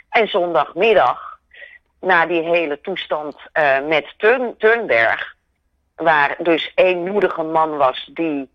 [0.09, 1.39] En zondagmiddag,
[1.99, 5.35] na die hele toestand eh, met Turn Turnberg,
[5.95, 8.49] waar dus één moedige man was die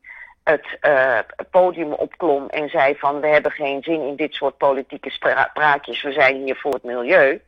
[0.45, 1.19] het eh,
[1.51, 5.11] podium opklom en zei van we hebben geen zin in dit soort politieke
[5.53, 7.43] praatjes, we zijn hier voor het milieu.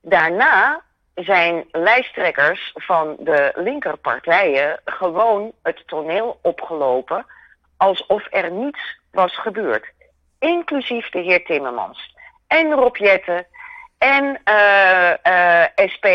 [0.00, 0.82] Daarna
[1.14, 7.26] zijn lijsttrekkers van de linkerpartijen gewoon het toneel opgelopen
[7.76, 9.92] alsof er niets was gebeurd.
[10.38, 12.14] Inclusief de heer Timmermans
[12.46, 13.46] en Rob Jetten
[13.98, 16.06] en eh, eh, SP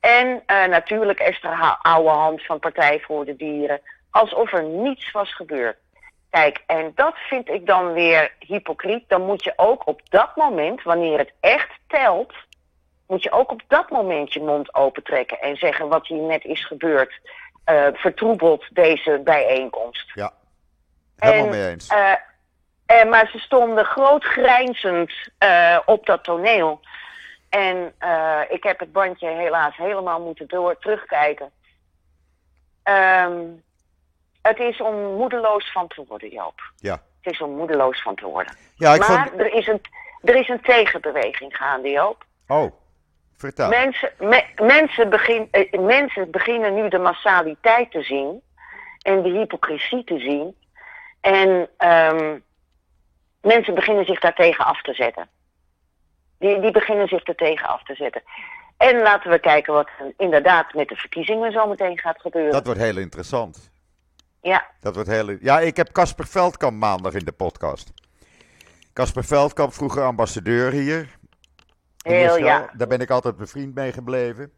[0.00, 3.80] en natuurlijk Esther Ha- Ouwehand van Partij voor de Dieren.
[4.16, 5.76] Alsof er niets was gebeurd.
[6.30, 9.08] Kijk, en dat vind ik dan weer hypocriet.
[9.08, 12.32] Dan moet je ook op dat moment, wanneer het echt telt,
[13.06, 16.66] moet je ook op dat moment je mond opentrekken en zeggen wat hier net is
[16.66, 17.20] gebeurd,
[17.70, 20.10] uh, vertroebelt deze bijeenkomst.
[20.14, 20.32] Ja,
[21.16, 21.90] helemaal mee eens.
[21.90, 22.12] Uh,
[22.86, 25.12] uh, maar ze stonden groot grijnzend
[25.84, 26.80] op dat toneel.
[27.48, 27.94] En
[28.48, 31.50] ik heb het bandje helaas helemaal moeten door terugkijken.
[32.84, 33.64] Um,
[34.46, 36.60] het is om moedeloos van te worden, Joop.
[36.76, 37.02] Ja.
[37.20, 38.56] Het is om moedeloos van te worden.
[38.74, 39.40] Ja, ik maar vond...
[39.40, 39.80] er, is een,
[40.22, 42.24] er is een tegenbeweging gaande, Joop.
[42.46, 42.72] Oh,
[43.36, 43.68] vertel.
[43.68, 48.42] Mensen, me, mensen, begin, eh, mensen beginnen nu de massaliteit te zien
[49.02, 50.56] en de hypocrisie te zien.
[51.20, 52.44] En um,
[53.40, 55.28] mensen beginnen zich daartegen af te zetten.
[56.38, 58.22] Die, die beginnen zich er tegen af te zetten.
[58.76, 62.52] En laten we kijken wat er inderdaad met de verkiezingen zo meteen gaat gebeuren.
[62.52, 63.70] Dat wordt heel interessant.
[64.46, 64.66] Ja.
[64.80, 65.30] Dat wordt heel...
[65.40, 67.92] Ja, ik heb Casper Veldkamp maandag in de podcast.
[68.92, 71.18] Casper Veldkamp, vroeger ambassadeur hier.
[72.02, 72.70] Heel ja.
[72.76, 74.50] Daar ben ik altijd bevriend mee gebleven.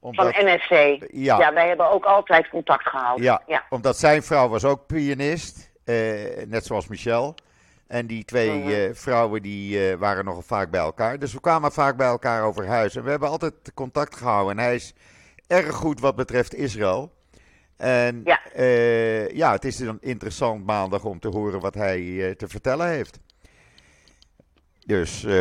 [0.00, 0.70] Omdat, Van NSC.
[1.12, 1.38] Ja.
[1.38, 3.24] ja, wij hebben ook altijd contact gehouden.
[3.24, 3.64] ja, ja.
[3.70, 5.94] omdat zijn vrouw was ook pianist, eh,
[6.46, 7.34] net zoals Michel.
[7.86, 8.68] En die twee Mhm.
[8.68, 11.18] eh, vrouwen die, eh, waren nogal vaak bij elkaar.
[11.18, 12.96] Dus we kwamen vaak bij elkaar over huis.
[12.96, 14.58] En we hebben altijd contact gehouden.
[14.58, 14.94] En hij is
[15.46, 17.12] erg goed wat betreft Israël.
[17.82, 18.40] En Ja.
[18.54, 22.88] eh, ja, het is dan interessant maandag om te horen wat hij eh, te vertellen
[22.88, 23.18] heeft.
[24.86, 25.40] Dus eh,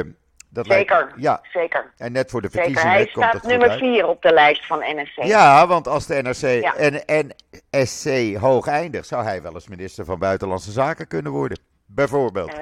[0.49, 0.95] dat Zeker.
[0.97, 1.41] lijkt ja.
[1.53, 1.93] Zeker.
[1.97, 2.63] En net voor de Zeker.
[2.63, 3.79] verkiezingen Hij komt staat nummer uit.
[3.79, 5.23] 4 op de lijst van NSC.
[5.23, 6.75] Ja, want als de NRC Ja.
[6.75, 7.03] en
[7.71, 11.59] NSC hoog eindigt, zou hij wel eens minister van Buitenlandse Zaken kunnen worden.
[11.85, 12.53] Bijvoorbeeld.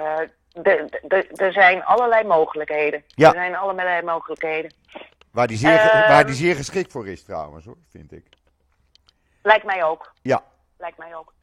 [1.35, 3.03] Er zijn allerlei mogelijkheden.
[3.07, 3.27] Ja.
[3.27, 4.73] Er zijn allerlei mogelijkheden.
[5.31, 6.09] Waar die, zeer, Ehm.
[6.09, 8.25] waar die zeer geschikt voor is trouwens, hoor, vind ik.
[9.49, 10.13] Lijkt mij ook.
[10.21, 10.43] Ja,
[10.77, 11.33] Lijkt mij ook.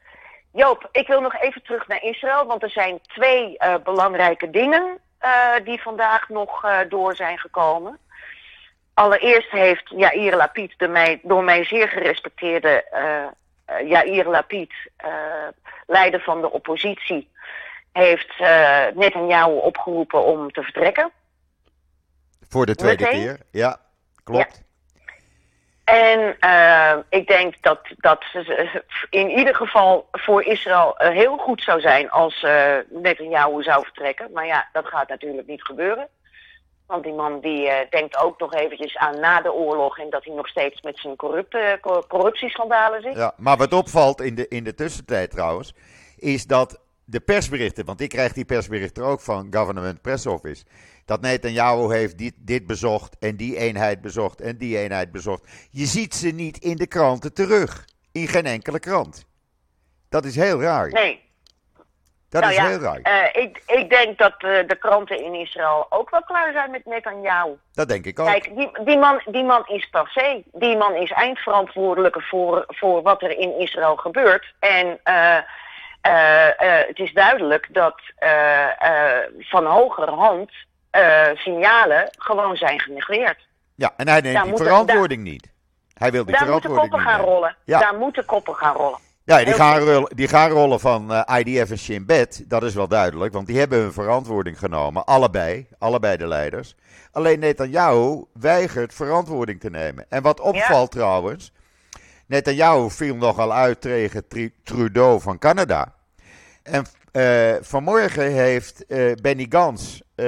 [0.53, 4.99] Joop, ik wil nog even terug naar Israël, want er zijn twee eh, belangrijke dingen
[5.19, 7.99] eh, die vandaag nog eh, door zijn gekomen.
[8.95, 12.85] Allereerst heeft Yair Lapid, de mij, door mij zeer gerespecteerde
[13.85, 14.73] Yair Lapid,
[15.87, 17.31] leider van de oppositie,
[17.93, 21.11] heeft eh Netanyahu opgeroepen om te vertrekken.
[22.49, 23.21] voor de tweede Meteen?
[23.21, 23.41] keer.
[23.51, 23.81] Ja,
[24.25, 24.66] klopt.
[25.87, 28.25] En uh, ik denk dat dat
[29.11, 34.31] in ieder geval voor Israël uh, heel goed zou zijn als uh, Netanyahu zou vertrekken.
[34.33, 36.09] Maar ja, dat gaat natuurlijk niet gebeuren.
[36.87, 40.35] Want die man die denkt ook nog eventjes aan na de oorlog en dat hij
[40.35, 43.17] nog steeds met zijn corrupte, corruptieschandalen zit.
[43.17, 45.75] Ja, maar wat opvalt in de, in de tussentijd trouwens,
[46.17, 50.65] is dat de persberichten, want ik krijg die persberichten ook van Government Press Office,
[51.05, 55.69] dat Netanyahu heeft dit, dit bezocht en die eenheid bezocht en die eenheid bezocht.
[55.71, 57.85] Je ziet ze niet in de kranten terug.
[58.13, 59.27] In geen enkele krant.
[60.09, 60.89] Dat is heel raar.
[60.89, 61.25] Nee.
[62.29, 63.01] Dat nou is ja, heel raar.
[63.03, 66.85] Uh, ik, ik denk dat uh, de kranten in Israël ook wel klaar zijn met
[66.85, 67.51] Netanyahu.
[67.73, 68.27] Dat denk ik ook.
[68.27, 70.43] Kijk, die, die, man, die man is passé.
[70.53, 74.55] Die man is eindverantwoordelijke voor, voor wat er in Israël gebeurt.
[74.59, 75.39] En uh,
[76.87, 78.01] het is duidelijk dat
[79.39, 80.51] van hogerhand
[81.35, 83.47] signalen gewoon zijn genegeerd.
[83.75, 85.53] Ja, en hij neemt Daar die moeten- verantwoording niet.
[85.95, 87.57] Hij wil die Daar moeten verantwoording koppen niet gaan rollen.
[87.65, 87.79] Ja.
[87.79, 88.99] Daar moeten koppen gaan rollen.
[89.25, 92.75] Ja, die gaan, rollen, die gaan rollen van eh, IDF en Shin Bet, dat is
[92.75, 96.75] wel duidelijk, want die hebben hun verantwoording genomen, allebei, allebei de leiders.
[97.13, 100.07] Alleen Netanyahu weigert verantwoording te nemen.
[100.09, 101.53] En wat opvalt trouwens,
[102.27, 104.25] Netanyahu viel nogal uit tegen
[104.65, 105.95] Trudeau van Canada.
[106.67, 110.27] En eh, vanmorgen heeft eh, Benny Gans, eh,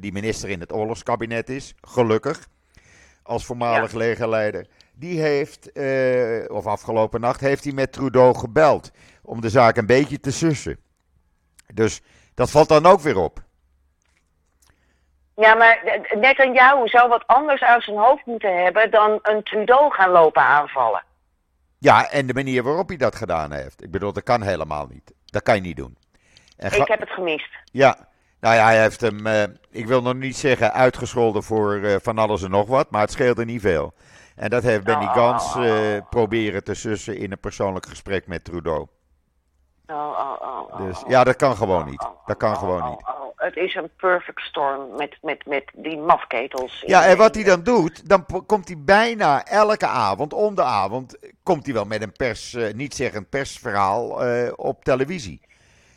[0.00, 2.48] die minister in het oorlogskabinet is, gelukkig,
[3.22, 5.72] als voormalig legerleider, die heeft,
[6.50, 8.90] of afgelopen nacht, heeft hij met Trudeau gebeld
[9.22, 10.78] om de zaak een beetje te sussen.
[11.74, 12.02] Dus
[12.34, 13.44] dat valt dan ook weer op.
[15.36, 19.92] Ja, maar eh, Netanyahu zou wat anders uit zijn hoofd moeten hebben dan een Trudeau
[19.92, 21.02] gaan lopen aanvallen.
[21.78, 23.82] Ja, en de manier waarop hij dat gedaan heeft.
[23.82, 25.14] Ik bedoel, dat kan helemaal niet.
[25.36, 25.96] Dat kan je niet doen.
[26.56, 27.48] En Ik heb het gemist.
[27.72, 28.08] Ja,
[28.40, 32.18] nou ja, hij heeft hem, eh, ik wil nog niet zeggen uitgescholden voor eh, van
[32.18, 33.94] alles en nog wat, maar het scheelde niet veel.
[34.36, 37.86] En dat heeft Benny Oh, Gans oh, oh, eh, proberen te sussen in een persoonlijk
[37.86, 38.86] gesprek met Trudeau.
[39.86, 42.06] Oh, oh, oh, oh, Dus ja, dat kan gewoon niet.
[42.26, 43.04] Dat kan gewoon niet.
[43.36, 46.82] Het is een perfect storm met, met, met die mafketels.
[46.86, 51.16] Ja, en wat hij dan doet, dan komt hij bijna elke avond, om de avond,
[51.42, 55.40] komt hij wel met een pers, eh, niet zeggend persverhaal eh, op televisie.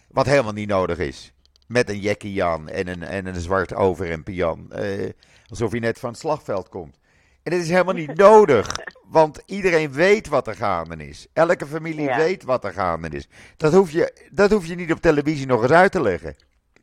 [0.08, 1.34] Wat helemaal niet nodig is.
[1.67, 4.71] Met een Jackie Jan en een, en een zwart overhemd Jan.
[4.71, 5.10] eh,
[5.47, 6.99] alsof hij net van het slagveld komt.
[7.43, 8.75] En het is helemaal niet nodig,
[9.10, 11.28] want iedereen weet wat er gaande is.
[11.34, 12.17] Elke familie Ja.
[12.17, 13.30] weet wat er gaande is.
[13.58, 16.36] Dat hoef, je, dat hoef je niet op televisie nog eens uit te leggen.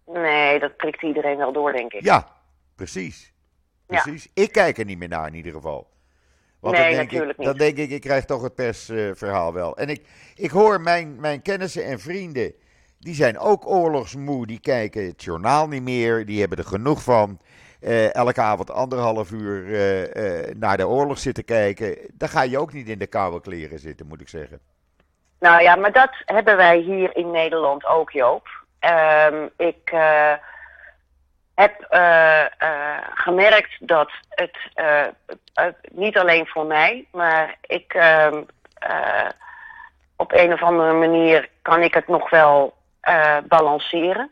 [0.06, 2.02] Nee, dat prikt iedereen wel door, denk ik.
[2.04, 2.28] Ja,
[2.74, 3.32] precies.
[3.86, 4.28] precies.
[4.34, 5.94] Ik kijk er niet meer naar in ieder geval.
[6.60, 7.46] Want Nee, dan denk natuurlijk ik, niet.
[7.46, 9.76] Dan denk ik, ik krijg toch het persverhaal wel.
[9.76, 12.54] En ik, ik hoor mijn, mijn kennissen en vrienden,
[12.98, 14.46] die zijn ook oorlogsmoe.
[14.46, 17.40] Die kijken het journaal niet meer, die hebben er genoeg van.
[17.80, 21.98] Eh, elke avond anderhalf uur eh, eh, naar de oorlog zitten kijken.
[22.12, 24.60] Dan ga je ook niet in de koude kleren zitten, moet ik zeggen.
[25.40, 28.48] Nou ja, maar dat hebben wij hier in Nederland ook, Joop.
[28.78, 29.94] Ehm, ik
[31.54, 31.86] heb
[33.14, 34.56] gemerkt dat het
[35.92, 38.42] niet alleen voor mij, maar ik ehm,
[38.78, 39.28] eh,
[40.16, 42.74] op een of andere manier kan ik het nog wel
[43.48, 44.30] balanceren.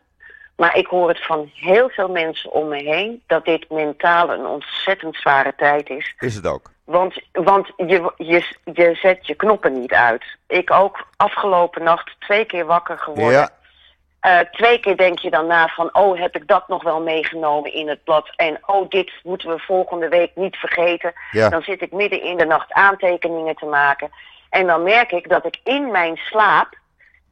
[0.55, 4.45] Maar ik hoor het van heel veel mensen om me heen dat dit mentaal een
[4.45, 6.13] ontzettend zware tijd is.
[6.19, 6.71] Is het ook?
[6.83, 10.23] Want, want je, je, je zet je knoppen niet uit.
[10.47, 13.31] Ik ook afgelopen nacht twee keer wakker geworden.
[13.31, 13.49] Ja,
[14.19, 17.73] Eh, twee keer denk je dan na van, oh, heb ik dat nog wel meegenomen
[17.73, 18.33] in het blad?
[18.35, 21.13] En oh, dit moeten we volgende week niet vergeten.
[21.31, 24.09] ja, Dan zit ik midden in de nacht aantekeningen te maken.
[24.49, 26.77] En dan merk ik dat ik in mijn slaap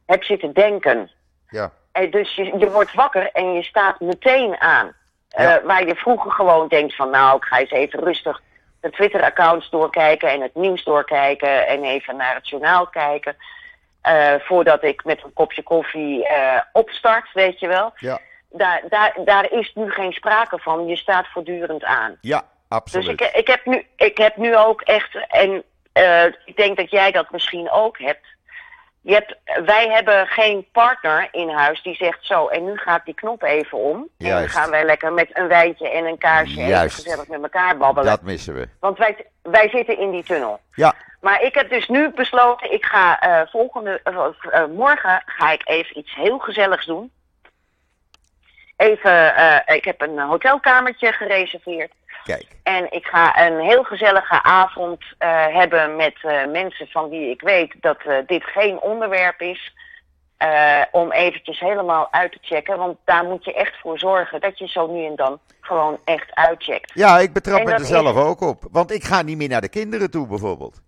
[0.06, 1.10] heb zitten denken.
[1.48, 1.70] ja.
[1.94, 4.92] En dus je, je wordt wakker en je staat meteen aan.
[5.28, 8.42] Eh, waar je vroeger gewoon denkt van nou, ik ga eens even rustig
[8.80, 13.36] de Twitter-accounts doorkijken en het nieuws doorkijken en even naar het journaal kijken.
[14.02, 17.92] eh, voordat ik met een kopje koffie eh, opstart, weet je wel.
[17.96, 20.86] Ja, Daar, daar, daar is nu geen sprake van.
[20.86, 22.18] Je staat voortdurend aan.
[22.20, 23.20] ja Dus absoluut.
[23.20, 27.10] ik, ik, heb nu, ik heb nu ook echt, en eh, ik denk dat jij
[27.10, 28.26] dat misschien ook hebt.
[29.04, 29.36] Je hebt.
[29.64, 33.78] Wij hebben geen partner in huis die zegt zo, en nu gaat die knop even
[33.78, 34.08] om.
[34.18, 36.94] En dan gaan wij lekker met een wijntje en een kaarsje Juist.
[36.94, 38.10] gezellig met elkaar babbelen.
[38.10, 38.68] Dat missen we.
[38.80, 40.60] Want wij, wij zitten in die tunnel.
[40.74, 45.52] Ja, Maar ik heb dus nu besloten, ik ga eh, volgende, eh, eh, morgen ga
[45.52, 47.12] ik even iets heel gezelligs doen.
[48.76, 49.34] Even,
[49.66, 51.92] ik heb een hotelkamertje gereserveerd.
[52.24, 52.46] Kijk.
[52.62, 57.40] En ik ga een heel gezellige avond eh, hebben met eh, mensen van wie ik
[57.40, 59.72] weet dat eh, dit geen onderwerp is.
[60.90, 62.78] om eventjes helemaal uit te checken.
[62.78, 66.34] Want daar moet je echt voor zorgen dat je zo nu en dan gewoon echt
[66.34, 66.90] uitcheckt.
[66.94, 68.62] Ja, ik betrap En me er zelf is- ook op.
[68.70, 70.82] Want ik ga niet meer naar de kinderen toe, bijvoorbeeld.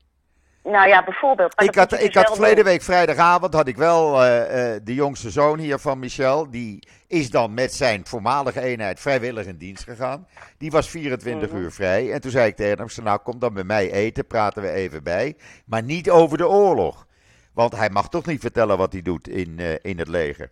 [0.72, 1.56] Nou ja, bijvoorbeeld.
[1.56, 4.94] maar Ik had, ik dus had verleden week vrijdagavond had ik wel eh, eh, de
[4.94, 6.50] jongste zoon hier van Michel.
[6.50, 10.26] Die is dan met zijn voormalige eenheid vrijwillig in dienst gegaan.
[10.58, 11.58] Die was 24 Mhm.
[11.58, 12.12] uur vrij.
[12.12, 15.02] En toen zei ik tegen hem, nou kom dan bij mij eten, praten we even
[15.02, 15.36] bij.
[15.66, 17.06] Maar niet over de oorlog.
[17.54, 20.50] Want hij mag toch niet vertellen wat hij doet in, eh, in het leger.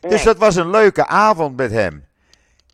[0.00, 2.04] Dus dat was een leuke avond met hem.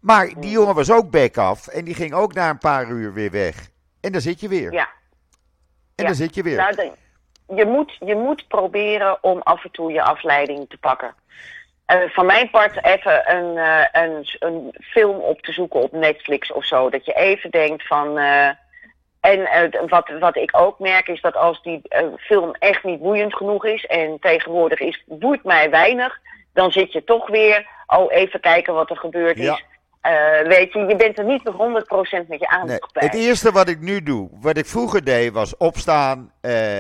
[0.00, 0.48] Maar die Mhm.
[0.48, 3.68] jongen was ook back af en die ging ook na een paar uur weer weg.
[4.00, 4.72] En dan zit je weer.
[4.72, 4.88] Ja.
[5.96, 6.10] En ja.
[6.10, 6.56] dan zit je weer.
[6.56, 6.94] Nou, dan-
[7.56, 11.14] je, moet, je moet proberen om af en toe je afleiding te pakken.
[11.86, 16.52] Eh, van mijn part even een, eh, een, een film op te zoeken op Netflix
[16.52, 16.90] of zo.
[16.90, 18.18] Dat je even denkt van.
[18.18, 18.48] eh,
[19.20, 21.80] en wat, wat ik ook merk is dat als die
[22.18, 23.86] film echt niet boeiend genoeg is.
[23.86, 26.18] En tegenwoordig is, boeit mij weinig.
[26.52, 27.66] Dan zit je toch weer.
[27.86, 29.58] Oh, even kijken wat er gebeurd Ja.
[30.06, 33.06] Eh, weet je, je bent er niet 100% met je Nee, aandacht bij.
[33.06, 36.78] het eerste wat ik nu doe, wat ik vroeger deed, was opstaan, eh,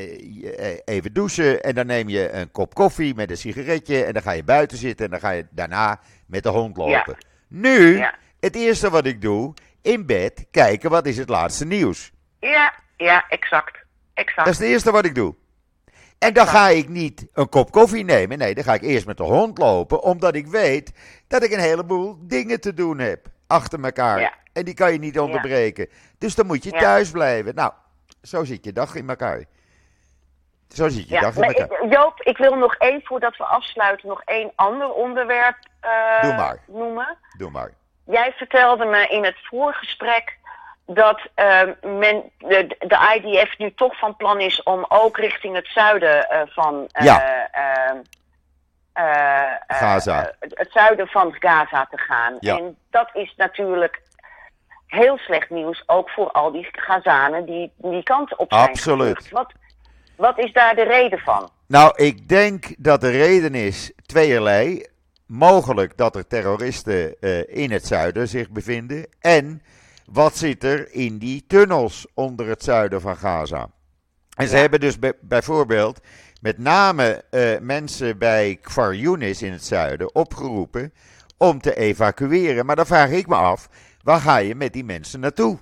[0.00, 4.22] eh, even douchen en dan neem je een kop koffie met een sigaretje en dan
[4.22, 7.16] ga je buiten zitten en dan ga je daarna met de hond lopen.
[7.48, 8.14] Nu, Ja.
[8.40, 12.12] het eerste wat ik doe, in bed kijken wat is het laatste nieuws.
[12.40, 13.78] Ja, ja, exact.
[14.14, 14.44] exact.
[14.44, 15.34] Dat is het eerste wat ik doe.
[16.18, 18.38] En dan ga ik niet een kop koffie nemen.
[18.38, 20.02] Nee, dan ga ik eerst met de hond lopen.
[20.02, 20.92] Omdat ik weet
[21.28, 23.26] dat ik een heleboel dingen te doen heb.
[23.46, 24.20] Achter elkaar.
[24.20, 24.32] Ja.
[24.52, 25.88] En die kan je niet onderbreken.
[26.18, 26.78] Dus dan moet je Ja.
[26.78, 27.54] thuis blijven.
[27.54, 27.72] Nou,
[28.22, 29.44] zo zit je dag in elkaar.
[30.68, 31.82] Zo zit je Ja, dag in elkaar.
[31.82, 36.34] ik- Joop, ik wil nog één, voordat we afsluiten, nog één ander onderwerp eh, Doe
[36.34, 36.58] maar.
[36.66, 37.16] noemen.
[37.38, 37.70] Doe maar.
[38.04, 40.38] Jij vertelde me in het voorgesprek
[40.86, 45.66] dat eh, men, de, de IDF nu toch van plan is om ook richting het
[45.66, 47.48] zuiden eh, van eh, Ja.
[48.92, 50.32] eh, Gaza.
[50.40, 52.36] het zuiden van Gaza te gaan.
[52.40, 52.56] Ja.
[52.56, 54.02] En dat is natuurlijk
[54.86, 59.30] heel slecht nieuws, ook voor al die Gazanen die die kant op zijn Absoluut.
[59.30, 59.52] Wat,
[60.16, 61.50] wat is daar de reden van?
[61.68, 64.86] Nou, ik denk dat de reden is tweeërlei.
[65.26, 69.06] Mogelijk dat er terroristen in het zuiden zich bevinden.
[69.20, 69.62] En
[70.12, 73.68] wat zit er in die tunnels onder het zuiden van Gaza?
[74.36, 74.60] En ze Ja.
[74.60, 76.00] hebben dus bij- bijvoorbeeld
[76.40, 80.92] met name eh, mensen bij Kfar Yunis in het zuiden opgeroepen
[81.38, 82.66] om te evacueren.
[82.66, 83.68] Maar dan vraag ik me af,
[84.02, 85.58] waar ga je met die mensen naartoe?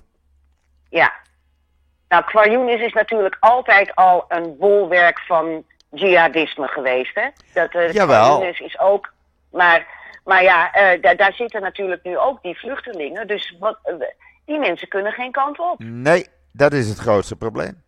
[0.89, 1.13] Ja.
[2.09, 7.27] Nou, Kwajunis is natuurlijk altijd al een bolwerk van jihadisme geweest, hè?
[7.53, 8.43] Dat, eh Jawel.
[8.43, 9.13] Is ook...
[9.51, 9.87] Maar,
[10.23, 13.27] maar ja, eh, daar, zitten natuurlijk nu ook die vluchtelingen.
[13.27, 13.77] Dus wat,
[14.45, 15.75] Die mensen kunnen geen kant op.
[15.79, 17.83] Nee, dat is het grootste probleem.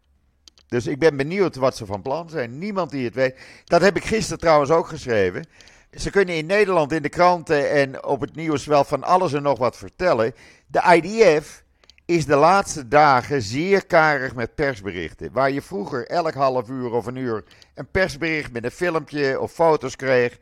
[0.68, 2.58] Dus ik ben benieuwd wat ze van plan zijn.
[2.58, 3.39] Niemand die het weet.
[3.66, 5.47] Dat heb ik gisteren trouwens ook geschreven.
[5.91, 9.43] Ze kunnen in Nederland in de kranten en op het nieuws wel van alles en
[9.43, 10.34] nog wat vertellen.
[10.68, 11.64] De IDF
[12.05, 15.32] is de laatste dagen zeer karig met persberichten.
[15.32, 17.43] Waar je vroeger elk half uur of een uur
[17.74, 20.39] een persbericht met een filmpje of foto's kreeg,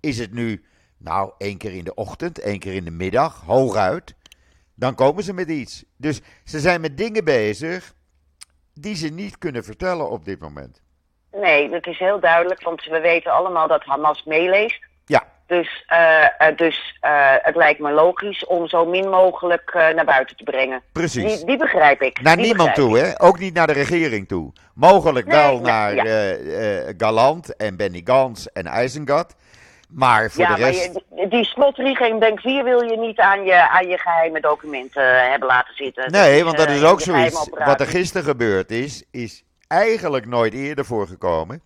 [0.00, 0.64] is het nu,
[0.98, 4.14] nou, één keer in de ochtend, één keer in de middag, hooguit.
[4.76, 5.84] Dan komen ze met iets.
[5.96, 7.94] Dus ze zijn met dingen bezig
[8.74, 10.82] die ze niet kunnen vertellen op dit moment.
[11.32, 14.84] Nee, dat is heel duidelijk, want we weten allemaal dat Hamas meeleest.
[15.04, 15.24] Ja.
[15.46, 20.36] Dus, uh, dus uh, het lijkt me logisch om zo min mogelijk uh, naar buiten
[20.36, 20.82] te brengen.
[20.92, 21.36] Precies.
[21.36, 22.20] Die, die begrijp ik.
[22.22, 23.04] Naar die niemand toe, ik.
[23.04, 23.22] hè?
[23.22, 24.52] Ook niet naar de regering toe.
[24.74, 26.92] Mogelijk Nee, wel nee, naar ja.
[26.96, 29.36] Galant en Benny Gans en IJzengat.
[29.88, 30.84] Maar voor ja, de maar rest...
[31.14, 35.30] je, die- in Bank 4 wil je niet aan je, aan je geheime documenten eh,
[35.30, 36.10] hebben laten zitten.
[36.10, 37.48] Nee, want dat eh, is ook zoiets.
[37.50, 41.62] Wat er gisteren gebeurd is, is eigenlijk nooit eerder voorgekomen.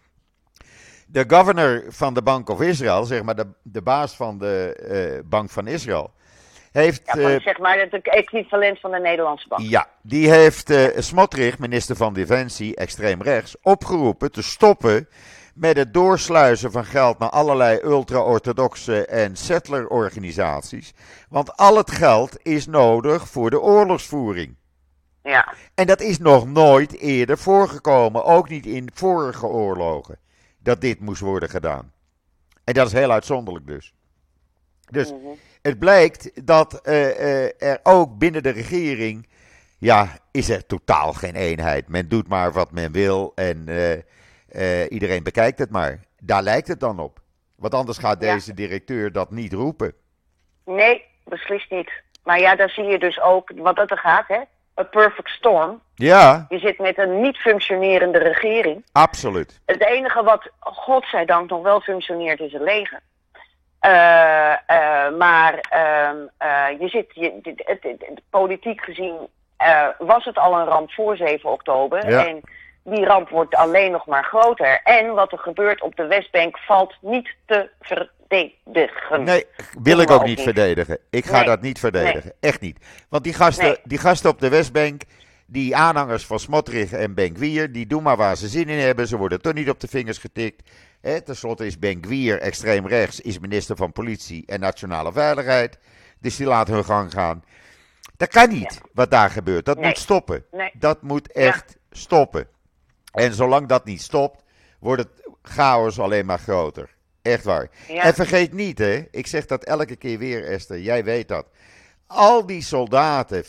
[1.07, 5.29] De governor van de Bank of Israël, zeg maar de, de baas van de eh,
[5.29, 6.11] Bank van Israël,
[6.73, 7.03] heeft.
[7.05, 9.63] Ja, van, zeg maar het equivalent van de Nederlandse bank.
[9.63, 15.09] ja, die heeft eh Smotrich, minister van Defensie, extreem rechts, opgeroepen te stoppen
[15.61, 20.95] met het doorsluizen van geld naar allerlei ultra-orthodoxe en settlerorganisaties.
[21.29, 24.57] Want al het geld is nodig voor de oorlogsvoering.
[25.23, 25.55] Ja.
[25.75, 30.19] En dat is nog nooit eerder voorgekomen, ook niet in vorige oorlogen,
[30.59, 31.93] dat dit moest worden gedaan.
[32.65, 33.95] En dat is heel uitzonderlijk dus.
[34.91, 35.19] Dus Mhm.
[35.63, 39.29] het blijkt dat eh, eh, er ook binnen de regering,
[39.79, 41.89] ja, is er totaal geen eenheid.
[41.89, 43.99] Men doet maar wat men wil en eh,
[44.53, 45.99] eh, iedereen bekijkt het maar.
[46.23, 47.19] Daar lijkt het dan op.
[47.57, 48.33] Want anders gaat Ja.
[48.35, 49.95] deze directeur dat niet roepen.
[50.65, 51.91] Nee, beslist niet.
[52.25, 54.41] Maar ja, daar zie je dus ook wat dat er gaat, hè?
[54.81, 55.81] A perfect storm.
[55.95, 58.85] Ja, Je zit met een niet functionerende regering.
[58.93, 59.61] absoluut.
[59.67, 63.01] Het enige wat, godzijdank, nog wel functioneert is het leger.
[63.81, 69.17] Eh, eh, maar ehm, eh, je zit, je, het, het- het- politiek gezien
[69.99, 72.11] was het al een ramp voor 7 oktober.
[72.11, 72.27] Ja.
[72.27, 72.41] En
[72.85, 74.81] die ramp wordt alleen nog maar groter.
[74.85, 79.23] En wat er gebeurt op de Westbank valt niet te verdedigen.
[79.25, 79.45] Nee,
[79.83, 80.99] wil ik ook niet verdedigen.
[81.11, 81.45] Ik ga Nee.
[81.47, 82.33] dat niet verdedigen.
[82.41, 82.79] Echt niet.
[83.09, 83.77] Want die gasten, Nee.
[83.85, 85.03] die gasten op de Westbank,
[85.47, 89.07] die aanhangers van Smotrich en Benkwier, die doen maar waar ze zin in hebben.
[89.09, 90.71] Ze worden toch niet op de vingers getikt.
[91.01, 95.79] Ten slotte is Benkwier extreem rechts, is minister van Politie en Nationale Veiligheid.
[96.21, 97.45] Dus die laten hun gang gaan.
[98.17, 99.65] Dat kan niet, wat daar gebeurt.
[99.65, 100.45] Dat moet stoppen.
[100.73, 102.49] Dat moet echt stoppen.
[103.13, 104.43] En zolang dat niet stopt,
[104.81, 106.95] wordt het chaos alleen maar groter.
[107.23, 107.69] Echt waar.
[107.89, 108.03] Ja.
[108.03, 111.47] En vergeet niet, hè, ik zeg dat elke keer weer, Esther, jij weet dat.
[112.07, 113.49] Al die soldaten, 95%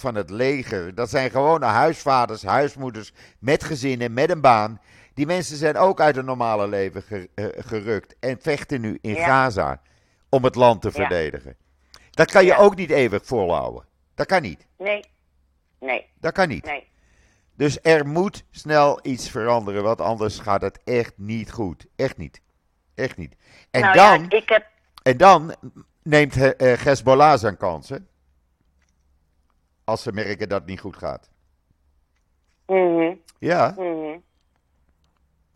[0.00, 4.80] van het leger, dat zijn gewone huisvaders, huismoeders met gezinnen, met een baan.
[5.14, 9.24] Die mensen zijn ook uit het normale leven eh, gerukt en vechten nu in Ja.
[9.24, 9.80] Gaza
[10.28, 10.94] om het land te Ja.
[10.94, 11.56] verdedigen.
[12.10, 13.84] Dat kan je ook niet eeuwig volhouden.
[14.14, 14.66] Dat kan niet.
[14.78, 15.04] Nee,
[15.80, 16.64] nee, Dat kan niet.
[16.64, 16.86] nee.
[17.58, 21.86] Dus er moet snel iets veranderen, want anders gaat het echt niet goed.
[21.96, 22.40] Echt niet.
[22.94, 23.36] Echt niet.
[23.70, 24.66] En, nou dan, ja, ik heb
[25.02, 25.54] en dan
[26.02, 28.08] neemt He- eh, Hezbollah zijn kansen.
[29.84, 31.30] Als ze merken dat het niet goed gaat.
[32.66, 34.16] Mhm, Ja, mhm.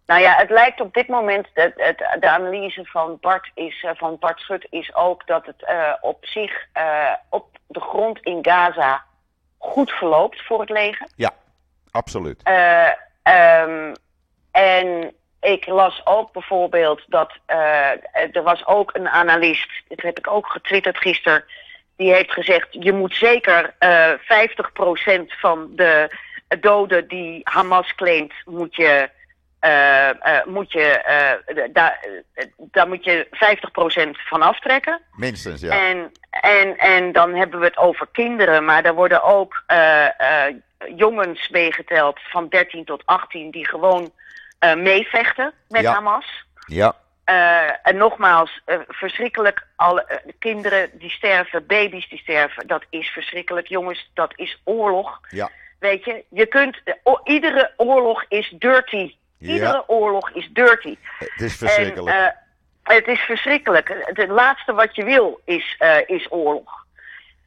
[0.07, 3.91] Nou ja, het lijkt op dit moment, dat het, de analyse van Bart, is, eh,
[3.95, 8.39] van Bart Schut is ook dat het eh, op zich eh, op de grond in
[8.43, 9.05] Gaza
[9.59, 11.07] goed verloopt voor het leger.
[11.17, 11.31] ja,
[11.93, 12.43] absoluut.
[12.43, 12.88] Eh,
[13.22, 13.95] ehm,
[14.51, 17.90] en ik las ook bijvoorbeeld dat eh,
[18.32, 21.45] er was ook een analist, dat heb ik ook getwitterd gisteren,
[21.97, 26.11] die heeft gezegd: je moet zeker eh 50% van de
[26.61, 29.11] doden die Hamas claimt, moet je.
[29.63, 32.07] Eh, eh, moet je, eh, daar,
[32.57, 35.01] daar moet je 50% van aftrekken.
[35.17, 35.89] Minstens, ja.
[35.89, 39.65] En, en, en dan hebben we het over kinderen, maar er worden ook
[40.97, 44.13] jongens meegeteld van 13 tot 18 die gewoon
[44.77, 45.93] meevechten met Ja.
[45.93, 46.45] Hamas.
[46.67, 46.97] Ja,
[47.83, 49.67] en nogmaals, verschrikkelijk.
[49.77, 53.67] Alle kinderen die sterven, baby's die sterven, dat is verschrikkelijk.
[53.67, 55.21] Jongens, dat is oorlog.
[55.29, 56.83] ja, Weet je, je kunt,
[57.25, 59.15] iedere oorlog is dirty.
[59.43, 59.53] Ja.
[59.53, 60.97] Iedere oorlog is dirty.
[61.18, 62.16] het is verschrikkelijk.
[62.16, 64.05] En, eh, het is verschrikkelijk.
[64.12, 66.84] Het, laatste wat je wil is, eh, is oorlog.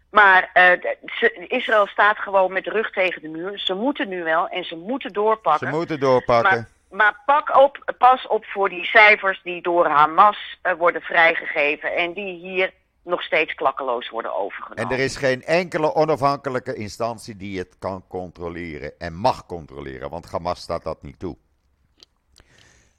[0.09, 0.71] Maar eh,
[1.05, 3.59] ze- Israël staat gewoon met de rug tegen de muur.
[3.59, 5.69] Ze moeten nu wel en ze moeten ze doorpakken.
[5.69, 6.67] moeten doorpakken.
[6.89, 11.95] maar, maar pak op, pas op voor die cijfers die door Hamas worden vrijgegeven.
[11.95, 12.71] En die hier
[13.03, 14.83] nog steeds klakkeloos worden overgenomen.
[14.91, 20.31] En er is geen enkele onafhankelijke instantie die het kan controleren en mag controleren, want
[20.31, 21.37] Hamas staat dat niet toe.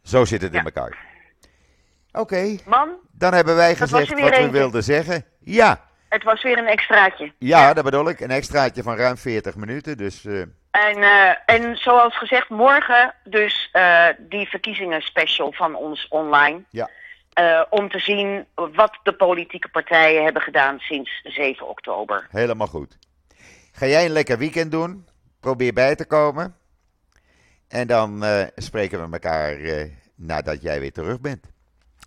[0.07, 0.59] Zo zit het Ja.
[0.59, 0.97] in elkaar.
[2.13, 5.25] Oké, Man, dan hebben wij gezegd wat we wilden zeggen.
[5.41, 7.33] Ja, het was weer een extraatje.
[7.39, 8.21] ja, dat bedoel ik.
[8.21, 9.97] Een extraatje van ruim 40 minuten.
[9.97, 10.41] Dus eh,
[10.71, 16.63] En, eh, en zoals gezegd, morgen dus eh, die verkiezingen special van ons online.
[16.71, 16.91] Ja.
[17.33, 22.27] Eh, om te zien wat de politieke partijen hebben gedaan sinds 7 oktober.
[22.31, 22.99] helemaal goed.
[23.73, 25.07] Ga jij een lekker weekend doen?
[25.41, 26.57] Probeer bij te komen.
[27.69, 31.45] En dan eh, spreken we elkaar eh, nadat jij weer terug bent.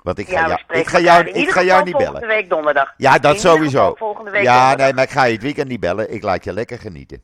[0.03, 2.36] Want ik ga, ja, jou, ik ga jou, ik ga jou niet volgende bellen.
[2.36, 2.93] week donderdag.
[2.97, 3.93] Ja, dat In sowieso.
[3.97, 4.86] volgende week Ja, donderdag.
[4.86, 6.14] nee, maar ik ga je het weekend niet bellen.
[6.14, 7.22] Ik laat je lekker genieten.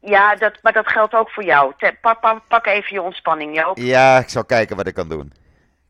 [0.00, 1.72] Ja, dat, maar dat geldt ook voor jou.
[1.78, 3.76] Te- pak, pak, pak even je ontspanning, Joop.
[3.78, 5.32] Ja, ik zal kijken wat ik kan doen.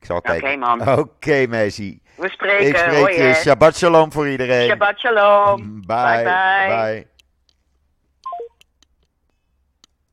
[0.01, 0.59] Ik zal Oké, kijken.
[0.59, 0.99] man.
[0.99, 1.99] Oké, meisje.
[2.17, 2.67] We spreken.
[2.69, 3.35] Ik spreek je.
[3.35, 4.69] Shabbat shalom voor iedereen.
[4.69, 5.83] Shabbat shalom.
[5.87, 5.97] Bye.
[5.97, 6.77] Bye, bye.
[6.77, 7.07] Bye.